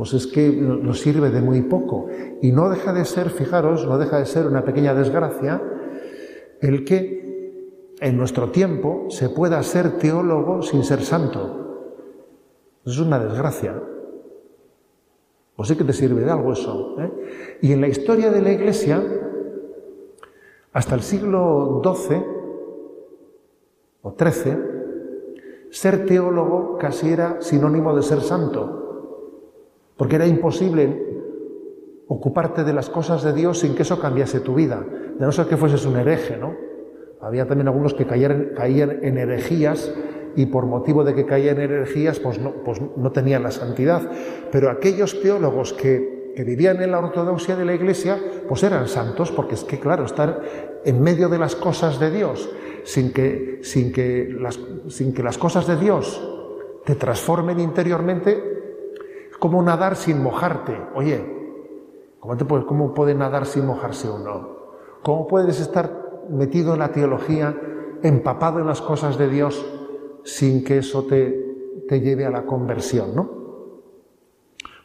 [0.00, 2.06] pues es que nos sirve de muy poco.
[2.40, 5.62] Y no deja de ser, fijaros, no deja de ser una pequeña desgracia
[6.62, 11.98] el que en nuestro tiempo se pueda ser teólogo sin ser santo.
[12.86, 13.78] Es una desgracia.
[15.54, 16.96] Pues sí que te sirve de algo eso.
[16.98, 17.58] ¿eh?
[17.60, 19.04] Y en la historia de la Iglesia,
[20.72, 22.24] hasta el siglo XII
[24.00, 24.56] o XIII,
[25.68, 28.80] ser teólogo casi era sinónimo de ser santo,
[30.00, 30.96] porque era imposible
[32.08, 35.44] ocuparte de las cosas de Dios sin que eso cambiase tu vida, de no ser
[35.44, 36.56] que fueses un hereje, ¿no?
[37.20, 38.54] Había también algunos que caían,
[39.02, 39.92] en herejías
[40.36, 42.80] y por motivo de que caían en herejías, pues no, pues
[43.12, 44.10] tenían la santidad.
[44.50, 49.54] Pero aquellos teólogos que, vivían en la ortodoxia de la Iglesia, pues eran santos, porque
[49.54, 50.40] es que, claro, estar
[50.82, 52.48] en medio de las cosas de Dios,
[52.84, 56.26] sin que, sin que, las, cosas de Dios
[56.86, 58.59] te transformen interiormente,
[59.40, 60.78] como nadar sin mojarte.
[60.94, 61.24] Oye,
[62.20, 64.60] ¿cómo, te puede, ¿cómo puede nadar sin mojarse uno?
[65.02, 67.58] ¿Cómo puedes estar metido en la teología,
[68.02, 69.66] empapado en las cosas de Dios,
[70.22, 73.40] sin que eso te, te lleve a la conversión, ¿no?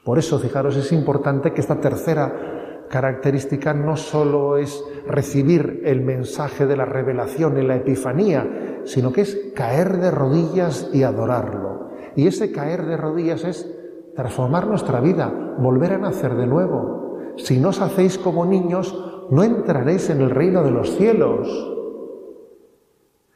[0.06, 6.66] Por eso, fijaros, es importante que esta tercera característica no solo es recibir el mensaje
[6.66, 11.90] de la revelación en la Epifanía, sino que es caer de rodillas y adorarlo.
[12.16, 13.75] Y ese caer de rodillas es
[14.16, 17.18] transformar nuestra vida, volver a nacer de nuevo.
[17.38, 18.96] Si no os hacéis como niños,
[19.30, 21.48] no entraréis en el reino de los cielos.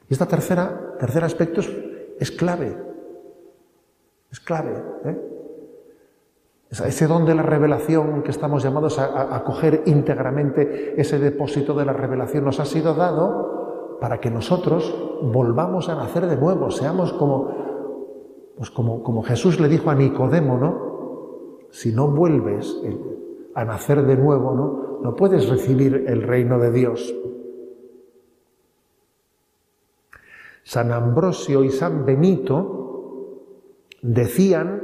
[0.09, 1.61] Y este tercera, tercer aspecto
[2.19, 2.77] es, clave.
[4.31, 4.83] Es clave.
[5.05, 5.29] ¿eh?
[6.71, 11.93] Ese don de la revelación que estamos llamados a, coger íntegramente, ese depósito de la
[11.93, 17.68] revelación nos ha sido dado para que nosotros volvamos a nacer de nuevo, seamos como,
[18.59, 21.69] pues como, como Jesús le dijo a Nicodemo, ¿no?
[21.71, 22.77] Si no vuelves
[23.55, 24.89] a nacer de nuevo, ¿no?
[25.01, 27.15] no puedes recibir el reino de Dios.
[30.63, 33.45] San Ambrosio y San Benito
[34.01, 34.81] decían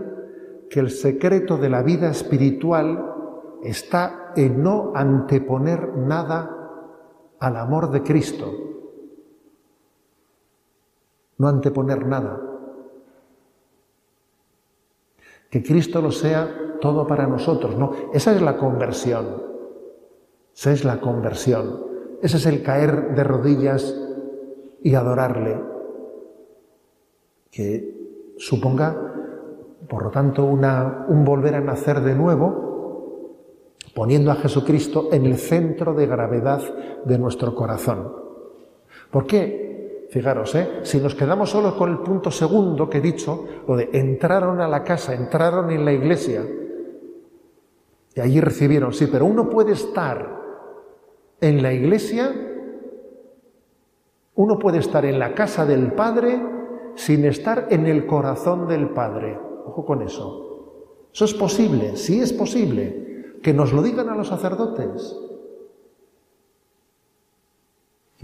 [0.69, 3.13] que el secreto de la vida espiritual
[3.61, 6.49] está en no anteponer nada
[7.41, 8.53] al amor de Cristo.
[11.37, 12.54] No anteponer nada.
[15.49, 17.91] Que Cristo lo sea todo para nosotros, ¿no?
[18.13, 19.43] Esa es la conversión.
[20.55, 21.83] Esa es la conversión.
[22.21, 23.95] Ese es el caer de rodillas
[24.81, 25.59] y adorarle.
[27.51, 28.95] Que suponga,
[29.87, 32.65] por lo tanto, una, un volver a nacer de nuevo,
[33.93, 36.61] poniendo a Jesucristo en el centro de gravedad
[37.05, 38.11] de nuestro corazón.
[39.11, 39.64] ¿Por qué?
[40.15, 40.79] Fijaros, ¿eh?
[40.83, 44.67] si nos quedamos solo con el punto segundo que he dicho, lo de entraron a
[44.69, 46.41] la casa, entraron en la iglesia,
[48.15, 50.41] y allí recibieron, sí, pero uno puede estar
[51.41, 52.33] en la iglesia,
[54.35, 56.41] uno puede estar en la casa del Padre
[56.95, 59.37] sin estar en el corazón del Padre.
[59.65, 61.09] Ojo con eso.
[61.13, 63.33] Eso es posible, sí es posible.
[63.43, 65.13] Que nos lo digan a los sacerdotes.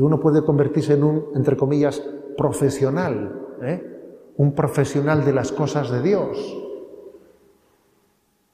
[0.02, 2.02] Que uno puede convertirse en un, entre comillas,
[2.36, 4.34] profesional, ¿eh?
[4.36, 6.58] un profesional de las cosas de Dios.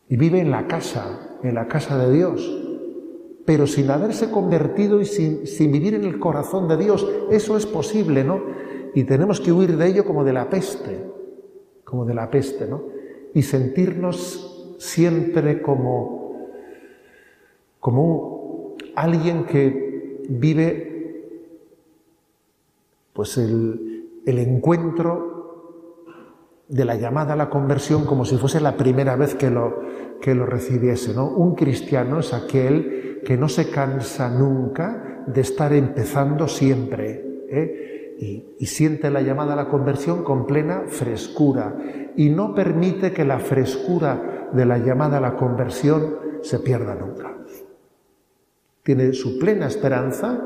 [0.10, 2.63] Y vive en la casa, en la casa de Dios
[3.45, 7.07] pero sin haberse convertido y sin, vivir en el corazón de Dios.
[7.31, 8.41] Eso es posible, ¿no?
[8.93, 11.05] Y tenemos que huir de ello como de la peste,
[11.86, 12.83] como de la peste, ¿no?
[13.33, 16.49] Y sentirnos siempre como,
[17.79, 20.96] como alguien que vive
[23.17, 26.06] pues el, el encuentro
[26.67, 29.82] de la llamada a la conversión como si fuese la primera vez que lo,
[30.21, 31.15] que lo recibiese.
[31.15, 31.27] ¿no?
[31.27, 37.47] Un cristiano es aquel que no se cansa nunca de estar empezando siempre.
[37.49, 38.13] ¿eh?
[38.19, 41.75] Y, y, siente la llamada a la conversión con plena frescura
[42.15, 47.36] y no permite que la frescura de la llamada a la conversión se pierda nunca.
[48.84, 50.39] Tiene su plena esperanza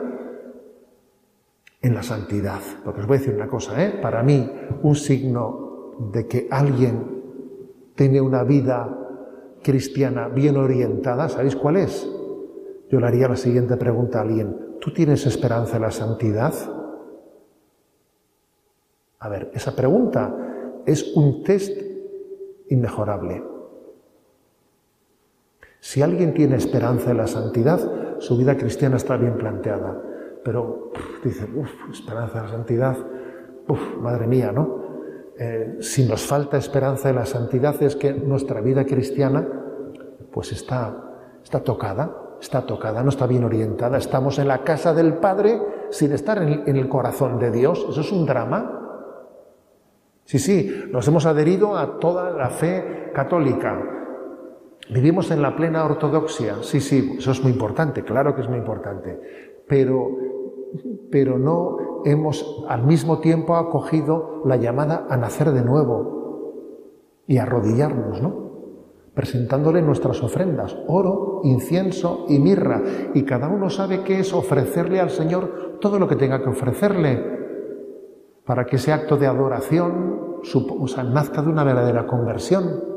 [1.82, 2.62] en la santidad.
[2.84, 4.00] Porque os voy a decir una cosa, ¿eh?
[4.02, 4.50] para mí
[4.84, 7.22] un signo de que alguien
[7.96, 8.98] tiene una vida
[9.64, 12.08] cristiana bien orientada, ¿sabéis cuál es?
[12.92, 14.78] yo le haría la siguiente pregunta a alguien.
[14.82, 16.54] ¿Tú tienes esperanza en la santidad?
[19.20, 20.36] A ver, esa pregunta
[20.86, 21.82] es un test
[22.68, 23.44] inmejorable.
[25.80, 30.02] Si alguien tiene esperanza en la santidad, su vida cristiana está bien planteada.
[30.44, 30.92] Pero
[31.24, 32.98] dice, uff, esperanza en la santidad,
[33.68, 34.82] uff, madre mía, ¿no?
[35.38, 39.48] Eh, si nos falta esperanza en la santidad es que nuestra vida cristiana
[40.32, 40.96] pues está,
[41.44, 43.98] está tocada, está tocada, no está bien orientada.
[43.98, 47.86] Estamos en la casa del Padre sin estar en el, corazón de Dios.
[47.90, 48.78] Eso es un drama.
[50.26, 53.82] Sí, sí, nos hemos adherido a toda la fe católica.
[54.90, 58.58] Vivimos en la plena ortodoxia, sí, sí, eso es muy importante, claro que es muy
[58.58, 59.20] importante,
[59.68, 60.10] pero,
[61.12, 68.22] pero no hemos al mismo tiempo acogido la llamada a nacer de nuevo y arrodillarnos,
[68.22, 68.52] ¿no?
[69.14, 72.82] Presentándole nuestras ofrendas, oro, incienso y mirra,
[73.14, 77.42] y cada uno sabe qué es ofrecerle al Señor todo lo que tenga que ofrecerle
[78.46, 82.92] para que ese acto de adoración o nazca de una verdadera conversión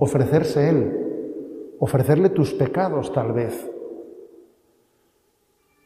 [0.00, 3.70] ofrecerse Él, ofrecerle tus pecados tal vez.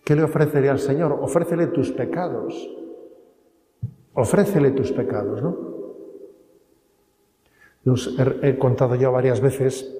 [0.05, 1.19] ¿Qué le ofrecería al Señor?
[1.21, 2.71] Ofrécele tus pecados.
[4.13, 5.75] Ofrécele tus pecados, ¿no?
[7.85, 9.95] Los he, contado yo varias veces,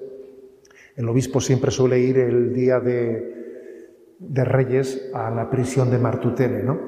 [0.95, 6.63] el obispo siempre suele ir el día de, de Reyes a la prisión de Martutene,
[6.63, 6.79] ¿no?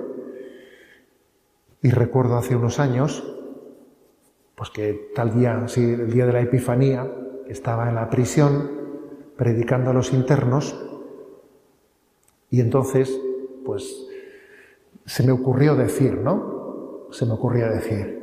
[1.83, 3.23] Y recuerdo hace unos años,
[4.55, 7.11] pues que tal día, sí, el día de la Epifanía,
[7.47, 8.71] estaba en la prisión
[9.37, 10.83] predicando a los internos
[12.49, 13.19] y entonces,
[13.65, 14.07] pues,
[15.05, 17.07] se me ocurrió decir, ¿no?
[17.11, 18.17] Se me ocurrió decir.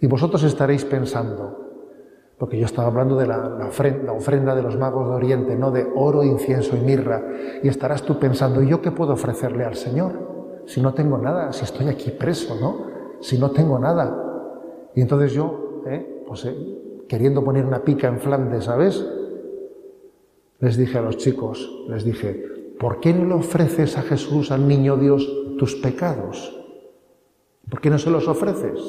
[0.00, 1.62] Y vosotros estaréis pensando,
[2.38, 3.68] porque yo estaba hablando de la,
[4.16, 7.22] ofrenda, de los magos de Oriente, no de oro, incienso y mirra,
[7.62, 10.62] y estarás tú pensando, ¿y yo qué puedo ofrecerle al Señor?
[10.66, 12.86] Si no tengo nada, si estoy aquí preso, ¿no?
[13.20, 14.90] Si no tengo nada.
[14.94, 16.24] Y entonces yo, ¿eh?
[16.26, 19.06] pues eh, queriendo poner una pica en Flandes, ¿sabes?
[20.58, 24.66] Les dije a los chicos, les dije, ¿por qué no le ofreces a Jesús, al
[24.66, 25.24] niño Dios,
[25.56, 26.52] tus pecados?
[27.70, 28.80] ¿Por qué no se los ofreces?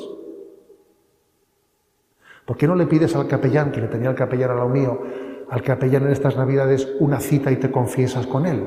[2.43, 4.99] ¿Por qué no le pides al capellán, que le tenía el capellán a lo mío,
[5.47, 8.65] al capellán en estas navidades una cita y te confiesas con él?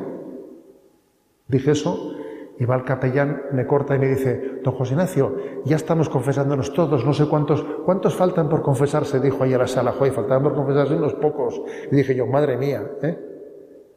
[1.49, 2.15] Dije eso
[2.61, 6.73] y va el capellán, me corta y me dice, don José Ignacio, ya estamos confesándonos
[6.73, 9.19] todos, no sé cuántos, ¿cuántos faltan por confesarse?
[9.19, 11.61] Dijo ahí a la sala, joder, faltaban por confesarse unos pocos.
[11.91, 13.19] Y dije yo, madre mía, ¿eh?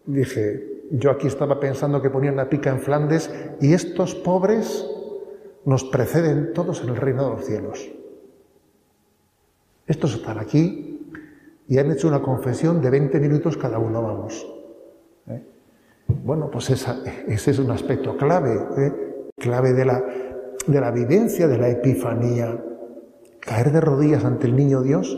[0.07, 3.31] Dije, yo aquí estaba pensando que ponían una pica en Flandes
[3.61, 4.87] y estos pobres
[5.65, 7.89] nos preceden todos en el reino de los cielos.
[9.85, 10.99] Estos están aquí
[11.67, 14.47] y han hecho una confesión de 20 minutos cada uno, vamos.
[15.27, 15.43] ¿eh?
[16.07, 18.93] Bueno, pues ese es un aspecto clave, ¿eh?
[19.37, 20.03] clave de la,
[20.65, 22.63] de la vivencia de la epifanía.
[23.39, 25.17] Caer de rodillas ante el niño Dios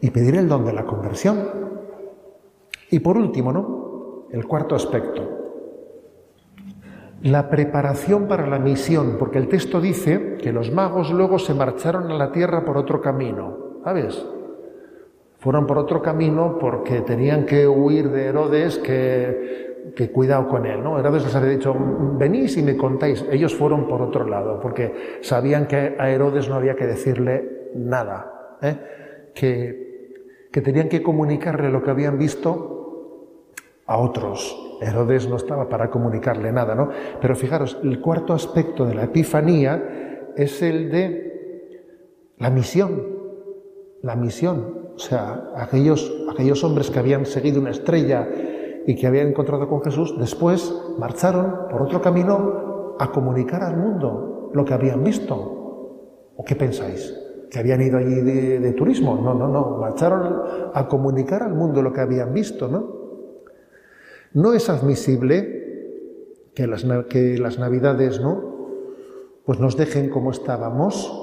[0.00, 1.48] y pedir el don de la conversión.
[2.90, 3.81] Y por último, ¿no?
[4.32, 5.38] El cuarto aspecto.
[7.22, 12.10] La preparación para la misión, porque el texto dice que los magos luego se marcharon
[12.10, 13.80] a la tierra por otro camino.
[13.84, 14.26] ¿Sabes?
[15.38, 20.82] Fueron por otro camino porque tenían que huir de Herodes, que que cuidado con él,
[20.82, 20.98] ¿no?
[20.98, 21.74] Herodes les había dicho,
[22.18, 23.24] venís y me contáis.
[23.30, 28.58] Ellos fueron por otro lado, porque sabían que a Herodes no había que decirle nada,
[28.62, 28.76] ¿eh?
[29.34, 32.81] que, que tenían que comunicarle lo que habían visto
[33.86, 34.58] a otros.
[34.80, 36.90] Herodes no estaba para comunicarle nada, ¿no?
[37.20, 43.02] Pero fijaros, el cuarto aspecto de la Epifanía es el de la misión,
[44.02, 44.82] la misión.
[44.94, 48.28] O sea, aquellos, aquellos hombres que habían seguido una estrella
[48.86, 54.50] y que habían encontrado con Jesús, después marcharon por otro camino a comunicar al mundo
[54.52, 56.32] lo que habían visto.
[56.36, 57.14] ¿O qué pensáis?
[57.50, 59.16] ¿Que habían ido allí de, turismo?
[59.16, 59.76] No, no, no.
[59.78, 63.01] Marcharon a comunicar al mundo lo que habían visto, ¿no?
[64.34, 65.62] No es admisible
[66.54, 68.52] que las, que las navidades, ¿no?
[69.44, 71.18] Pues nos dejen como estábamos,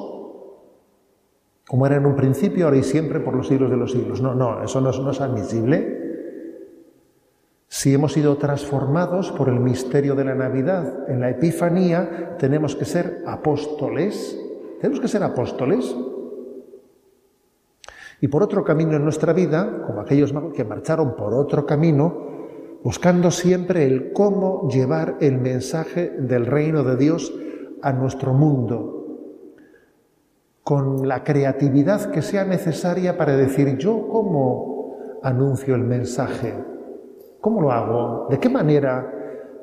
[1.68, 4.22] como era en un principio, ahora y siempre, por los siglos de los siglos.
[4.22, 6.00] No, no, eso no es admisible.
[7.68, 12.86] Si hemos sido transformados por el misterio de la Navidad en la Epifanía, tenemos que
[12.86, 14.38] ser apóstoles.
[14.82, 15.96] Tenemos que ser apóstoles.
[18.22, 22.30] Y por otro camino en nuestra vida, como aquellos que marcharon por otro camino,
[22.84, 27.34] buscando siempre el cómo llevar el mensaje del reino de Dios
[27.82, 28.96] a nuestro mundo,
[30.64, 36.54] con la creatividad que sea necesaria para decir yo cómo anuncio el mensaje.
[37.42, 38.28] ¿Cómo lo hago?
[38.30, 39.14] ¿De qué manera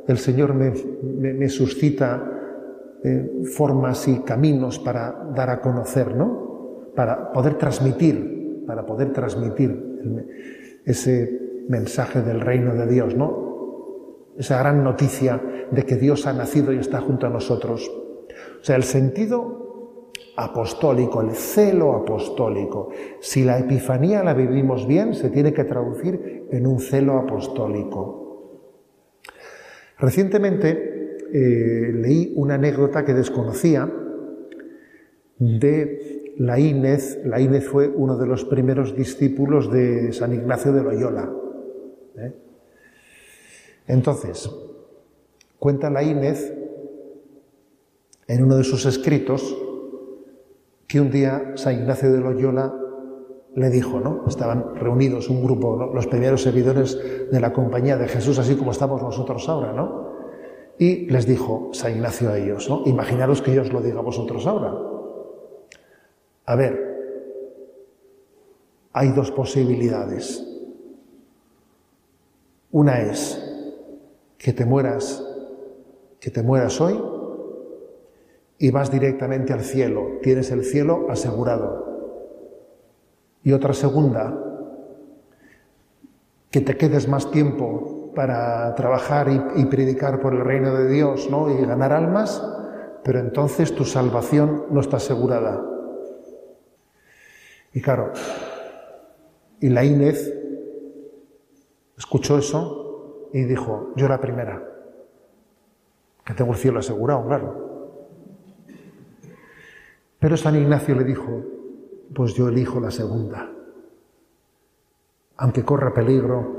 [0.07, 2.23] el Señor me, suscita
[3.03, 6.91] eh, formas y caminos para dar a conocer, ¿no?
[6.95, 14.33] Para poder transmitir, para poder transmitir ese mensaje del reino de Dios, ¿no?
[14.39, 15.41] Esa gran noticia
[15.71, 17.91] de que Dios ha nacido y está junto a nosotros.
[18.61, 22.91] O sea, el sentido apostólico, el celo apostólico.
[23.21, 28.27] Si la Epifanía la vivimos bien, se tiene que traducir en un celo apostólico.
[29.99, 33.91] Recientemente eh, leí una anécdota que desconocía
[35.39, 41.33] de Laínez, Laínez fue uno de los primeros discípulos de San Ignacio de Loyola.
[42.19, 42.35] ¿Eh?
[43.87, 44.51] Entonces,
[45.59, 46.53] cuenta Laínez
[48.27, 49.57] en uno de sus escritos
[50.87, 52.75] que un día San Ignacio de Loyola
[53.55, 54.25] le dijo, ¿no?
[54.29, 56.99] Estaban reunidos un grupo, los primeros seguidores
[57.31, 60.07] de la compañía de Jesús, así como estamos nosotros ahora, ¿no?
[60.79, 62.83] Y les dijo San Ignacio a ellos, ¿no?
[62.85, 64.75] Imaginaros que yo lo diga a vosotros ahora.
[66.45, 66.87] A ver,
[68.93, 70.56] hay dos posibilidades.
[72.71, 73.43] Una es
[74.39, 75.25] que te mueras,
[76.21, 77.01] que te mueras hoy
[78.59, 81.85] y vas directamente al cielo, tienes el cielo asegurado.
[83.43, 84.43] Y otra segunda,
[86.51, 91.51] que te quedes más tiempo para trabajar y, predicar por el reino de Dios ¿no?
[91.51, 92.43] y ganar almas,
[93.05, 95.63] pero entonces tu salvación no está asegurada.
[97.75, 98.13] Y claro,
[99.61, 100.33] y la Inés
[101.97, 104.63] escuchó eso y dijo, yo la primera,
[106.25, 107.67] que tengo el cielo asegurado, claro.
[110.19, 111.43] Pero San Ignacio le dijo,
[112.15, 113.51] pues yo elijo la segunda.
[115.37, 116.57] Aunque corra peligro,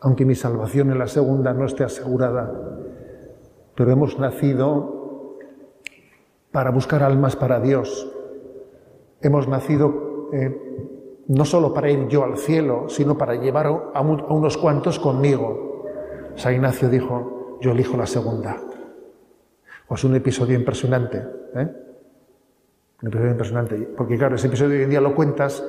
[0.00, 2.52] aunque mi salvación en la segunda no esté asegurada,
[3.74, 5.38] pero hemos nacido
[6.50, 8.10] para buscar almas para Dios.
[9.20, 10.90] Hemos nacido eh,
[11.28, 15.86] no solo para ir yo al cielo, sino para llevar a, unos cuantos conmigo.
[16.34, 18.56] San Ignacio dijo, yo elijo la segunda.
[19.86, 21.18] Pues un episodio impresionante.
[21.54, 21.68] ¿eh?
[23.02, 23.76] Un episodio impresionante.
[23.96, 25.64] Porque claro, ese episodio hoy en día lo cuentas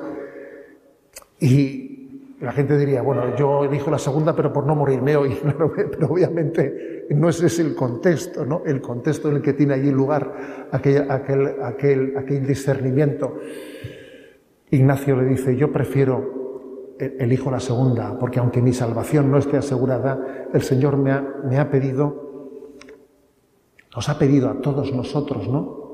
[1.40, 1.94] y
[2.40, 5.38] la gente diría, bueno, yo elijo la segunda, pero por no morirme hoy.
[5.74, 8.62] Pero obviamente no ese es el contexto, ¿no?
[8.66, 13.38] El contexto en el que tiene allí lugar aquel, aquel, aquel discernimiento.
[14.74, 19.56] Ignacio le dice, yo prefiero, e-, elijo la segunda, porque aunque mi salvación no esté
[19.56, 22.58] asegurada, el Señor me ha, me ha pedido,
[23.94, 25.84] nos ha pedido a todos nosotros, ¿no?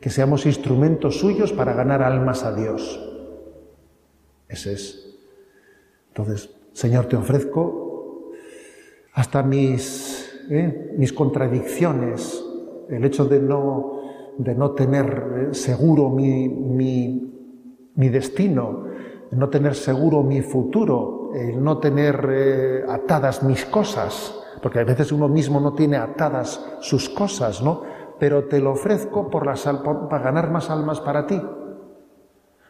[0.00, 3.06] Que seamos instrumentos suyos para ganar almas a Dios.
[4.48, 5.18] Ese es.
[6.08, 8.32] Entonces, Señor, te ofrezco
[9.12, 10.94] hasta mis, ¿eh?
[10.96, 12.44] mis contradicciones,
[12.88, 14.00] el hecho de no,
[14.38, 17.39] de no tener eh, seguro mi, mi,
[18.00, 18.86] mi destino,
[19.30, 25.28] no tener seguro mi futuro, no tener eh, atadas mis cosas, porque a veces uno
[25.28, 27.82] mismo no tiene atadas sus cosas, ¿no?
[28.18, 31.40] Pero te lo ofrezco por para ganar más almas para ti.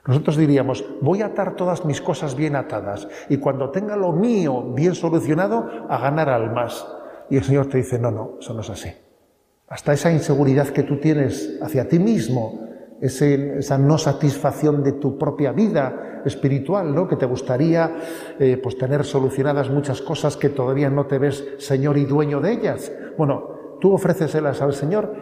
[0.05, 4.72] Nosotros diríamos, voy a atar todas mis cosas bien atadas y cuando tenga lo mío
[4.74, 6.89] bien solucionado, a ganar almas.
[7.31, 8.91] Y el Señor te dice, no, no, eso no es así.
[9.68, 12.69] Hasta esa inseguridad que tú tienes hacia ti mismo,
[13.01, 17.09] esa no satisfacción de tu propia vida espiritual, ¿no?
[17.09, 17.96] que te gustaría
[18.38, 22.53] eh, pues tener solucionadas muchas cosas que todavía no te ves Señor y dueño de
[22.53, 22.92] ellas.
[23.16, 25.14] Bueno, tú ofréceselas al Señor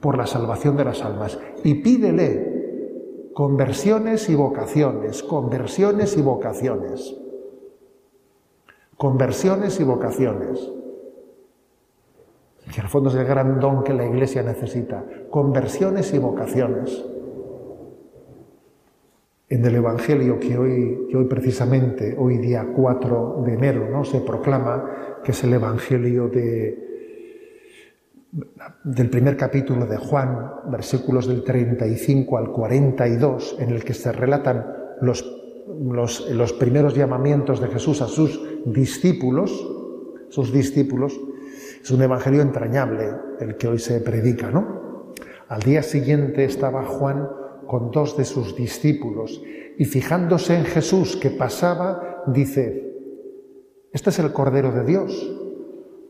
[0.00, 7.16] por la salvación de las almas y pídele conversiones y vocaciones, conversiones y vocaciones,
[8.96, 10.75] conversiones y vocaciones
[12.76, 17.06] que al fondo es el gran don que la Iglesia necesita, conversiones y vocaciones.
[19.48, 24.04] En el Evangelio que hoy, que hoy precisamente, hoy día 4 de enero, ¿no?
[24.04, 26.76] se proclama, que es el Evangelio de,
[28.84, 34.66] del primer capítulo de Juan, versículos del 35 al 42, en el que se relatan
[35.00, 35.24] los,
[35.80, 39.66] los, los primeros llamamientos de Jesús a sus discípulos,
[40.28, 41.18] sus discípulos,
[41.86, 45.14] es un evangelio entrañable el que hoy se predica, ¿no?
[45.46, 47.28] Al día siguiente estaba Juan
[47.68, 49.40] con dos de sus discípulos
[49.78, 52.92] y fijándose en Jesús que pasaba, dice,
[53.92, 55.32] este es el Cordero de Dios.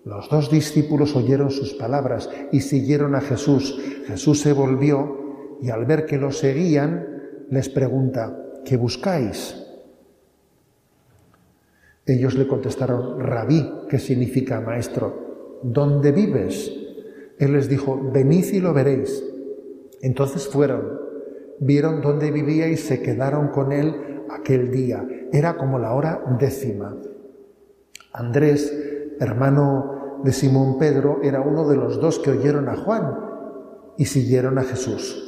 [0.07, 3.79] Los dos discípulos oyeron sus palabras y siguieron a Jesús.
[4.07, 7.07] Jesús se volvió y al ver que lo seguían,
[7.51, 9.63] les pregunta, ¿qué buscáis?
[12.07, 15.26] Ellos le contestaron, rabí, que significa maestro.
[15.63, 16.73] ¿Dónde vives?
[17.39, 19.23] Él les dijo, venid y lo veréis.
[20.03, 21.01] Entonces fueron,
[21.61, 23.95] vieron dónde vivía y se quedaron con él
[24.31, 25.07] aquel día.
[25.33, 26.97] Era como la hora décima.
[28.13, 28.73] Andrés,
[29.21, 33.19] hermano de Simón Pedro, era uno de los dos que oyeron a Juan
[33.99, 35.23] y siguieron a Jesús.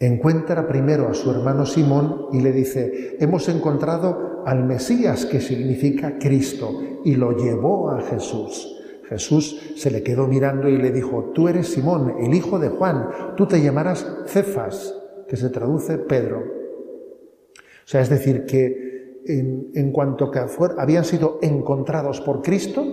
[0.00, 6.18] Encuentra primero a su hermano Simón y le dice, hemos encontrado al Mesías, que significa
[6.18, 8.76] Cristo, y lo llevó a Jesús.
[9.06, 13.10] Jesús se le quedó mirando y le dijo, tú eres Simón, el hijo de Juan,
[13.36, 14.94] tú te llamarás Cefas,
[15.28, 16.38] que se traduce Pedro.
[16.38, 20.40] O sea, es decir, que en, cuanto que
[20.78, 22.86] habían sido encontrados por Cristo,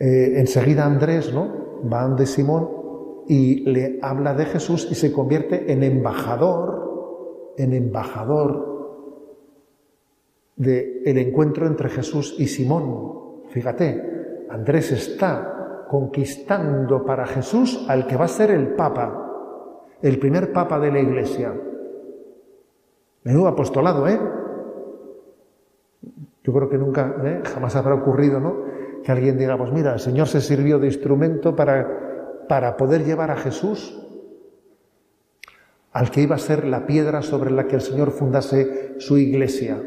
[0.00, 1.80] eh, enseguida Andrés, ¿no?
[1.88, 6.75] Va de Simón y le habla de Jesús y se convierte en embajador,
[7.56, 8.76] en embajador
[10.56, 13.44] del el encuentro entre Jesús y Simón.
[13.50, 20.52] Fíjate, Andrés está conquistando para Jesús al que va a ser el Papa, el primer
[20.52, 21.52] Papa de la Iglesia.
[23.24, 24.18] Menudo apostolado, ¿eh?
[26.42, 27.42] Yo creo que nunca, ¿eh?
[27.44, 28.56] jamás habrá ocurrido, ¿no?
[29.02, 33.32] Que alguien diga, pues mira, el Señor se sirvió de instrumento para, para poder llevar
[33.32, 34.05] a Jesús
[35.96, 39.80] al que iba a ser la piedra sobre la que el Señor fundase su iglesia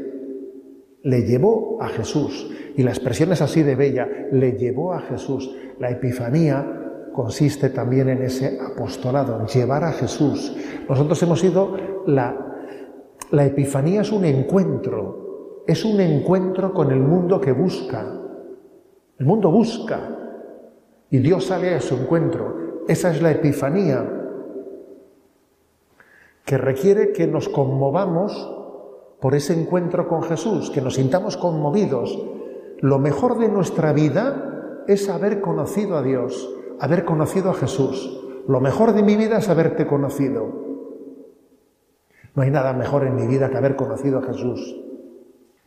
[1.03, 2.49] le llevó a Jesús.
[2.76, 5.55] Y la expresión es así de bella, le llevó a Jesús.
[5.78, 6.66] La epifanía
[7.14, 10.57] consiste también en ese apostolado, llevar a Jesús.
[10.89, 12.36] Nosotros hemos sido, la,
[13.30, 18.20] la epifanía es un encuentro, es un encuentro con el mundo que busca.
[19.20, 20.18] El mundo busca
[21.12, 22.84] y Dios sale a su encuentro.
[22.88, 24.18] Esa es la epifanía
[26.50, 28.34] que requiere que nos conmovamos
[29.22, 32.20] por ese encuentro con Jesús, que nos sintamos conmovidos.
[32.80, 38.20] Lo mejor de nuestra vida es haber conocido a Dios, haber conocido a Jesús.
[38.47, 40.47] Lo mejor de mi vida es haberte conocido.
[42.34, 44.76] No hay nada mejor en mi vida que haber conocido a Jesús.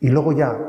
[0.01, 0.59] Y luego ya,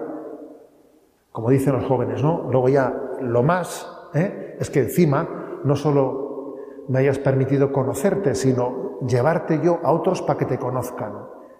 [1.32, 2.48] como dicen los jóvenes, ¿no?
[2.52, 4.58] Luego ya lo más ¿eh?
[4.60, 6.54] es que encima no solo
[6.86, 11.12] me hayas permitido conocerte, sino llevarte yo a otros para que te conozcan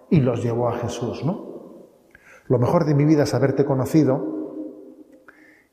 [0.09, 1.55] y los llevó a Jesús, ¿no?
[2.47, 4.35] Lo mejor de mi vida es haberte conocido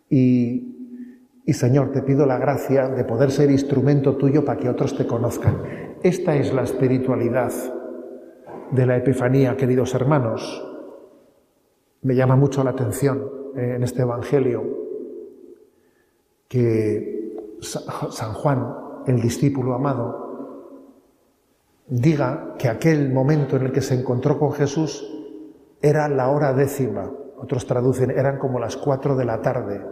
[0.08, 4.96] y, y Señor, te pido la gracia de poder ser instrumento tuyo para que otros
[4.96, 5.62] te conozcan.
[6.02, 7.52] Esta es la espiritualidad
[8.70, 10.66] de la Epifanía, queridos hermanos.
[12.02, 13.22] Me llama mucho la atención
[13.54, 14.64] eh, en este Evangelio
[16.48, 18.74] que San Juan,
[19.06, 20.31] el discípulo amado,
[21.92, 25.06] diga que aquel momento en el que se encontró con Jesús
[25.82, 27.12] era la hora décima.
[27.36, 29.82] Otros traducen, eran como las cuatro de la tarde.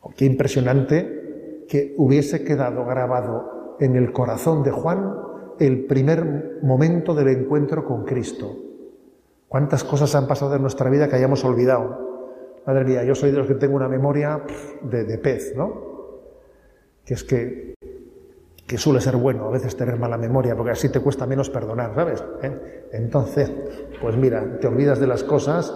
[0.00, 5.14] Oh, qué impresionante que hubiese quedado grabado en el corazón de Juan
[5.60, 8.56] el primer momento del encuentro con Cristo.
[9.46, 12.60] ¿Cuántas cosas han pasado en nuestra vida que hayamos olvidado?
[12.66, 14.42] Madre mía, yo soy de los que tengo una memoria
[14.82, 15.86] de, de pez, ¿no?
[17.04, 17.74] Que es que
[18.68, 21.94] que suele ser bueno a veces tener mala memoria, porque así te cuesta menos perdonar,
[21.94, 22.22] ¿sabes?
[22.42, 22.88] ¿Eh?
[22.92, 23.50] Entonces,
[24.00, 25.74] pues mira, te olvidas de las cosas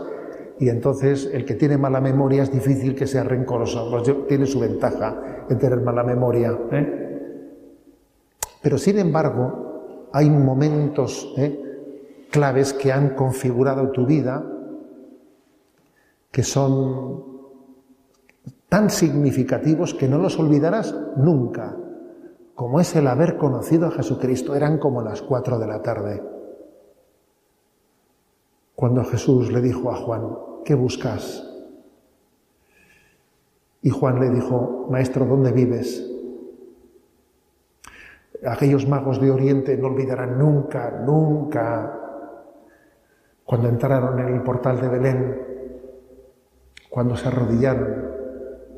[0.59, 4.61] y entonces el que tiene mala memoria es difícil que sea rencoroso, pues tiene su
[4.61, 6.55] ventaja en tener mala memoria.
[6.71, 7.39] ¿eh?
[8.61, 12.27] Pero sin embargo, hay momentos ¿eh?
[12.31, 14.45] claves que han configurado tu vida
[16.31, 17.25] que son
[18.69, 21.79] tan significativos que no los olvidarás nunca
[22.63, 26.23] como es el haber conocido a Jesucristo, eran como las cuatro de la tarde.
[28.77, 30.29] Cuando Jesús le dijo a Juan,
[30.65, 31.45] ¿qué buscas?
[33.83, 36.09] Y Juan le dijo, Maestro, ¿dónde vives?
[38.47, 41.99] Aquellos magos de Oriente no olvidarán nunca, nunca,
[43.45, 45.43] cuando entraron en el portal de Belén,
[46.89, 48.12] cuando se arrodillaron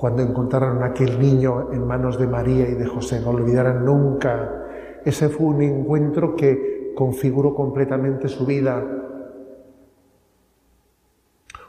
[0.05, 3.23] cuando encontraron a aquel niño en manos de María y de José.
[3.23, 5.01] No olvidarán nunca.
[5.03, 8.85] Ese fue un encuentro que configuró completamente su vida.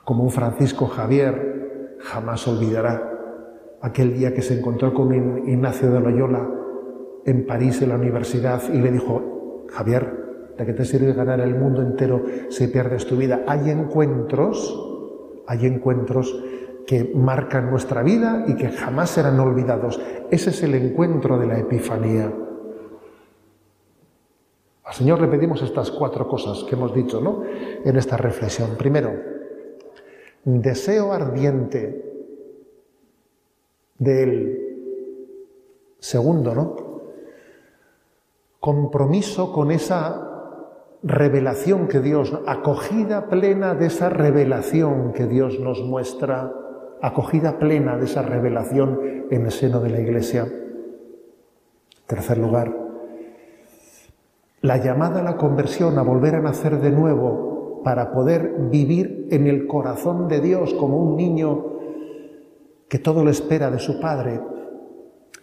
[0.04, 3.10] Como un Francisco Javier jamás olvidará
[3.82, 5.14] aquel día que se encontró con
[5.48, 6.46] Ignacio de Loyola
[7.24, 11.56] en París en la universidad y le dijo, Javier, ¿de qué te sirve ganar el
[11.56, 13.46] mundo entero si pierdes tu vida?
[13.48, 14.78] Hay encuentros,
[15.48, 16.38] hay encuentros
[16.86, 20.00] que marcan nuestra vida y que jamás serán olvidados.
[20.30, 22.32] Ese es el encuentro de la Epifanía.
[24.84, 27.44] Al Señor le pedimos estas cuatro cosas que hemos dicho ¿no?
[27.84, 28.76] en esta reflexión.
[28.78, 29.14] Primero,
[30.44, 32.06] deseo ardiente
[33.98, 34.62] de Él.
[36.00, 36.76] Segundo, ¿no?
[38.60, 40.26] Compromiso con esa
[41.02, 46.54] revelación que Dios, acogida plena de esa revelación que Dios nos muestra
[47.06, 50.48] acogida plena de esa revelación en el seno de la Iglesia.
[52.08, 52.76] Tercer lugar,
[54.62, 59.46] la llamada a la conversión, a volver a nacer de nuevo para poder vivir en
[59.46, 61.74] el corazón de Dios como un niño
[62.90, 64.42] que todo lo espera de su Padre.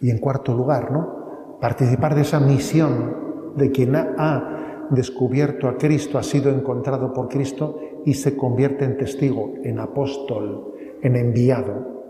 [0.01, 1.57] Y en cuarto lugar, ¿no?
[1.61, 7.79] Participar de esa misión de quien ha descubierto a Cristo, ha sido encontrado por Cristo
[8.05, 10.72] y se convierte en testigo, en apóstol,
[11.03, 12.03] en enviado.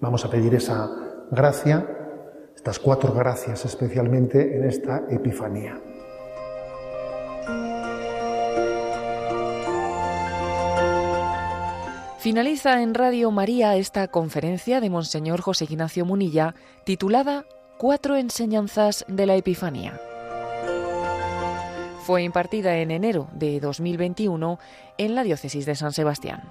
[0.00, 0.88] Vamos a pedir esa
[1.30, 1.86] gracia,
[2.54, 5.80] estas cuatro gracias especialmente en esta Epifanía.
[12.18, 16.54] Finaliza en Radio María esta conferencia de Monseñor José Ignacio Munilla
[16.84, 17.46] titulada
[17.78, 19.98] Cuatro enseñanzas de la Epifanía.
[22.02, 24.58] Fue impartida en enero de 2021
[24.98, 26.42] en la Diócesis de San Sebastián.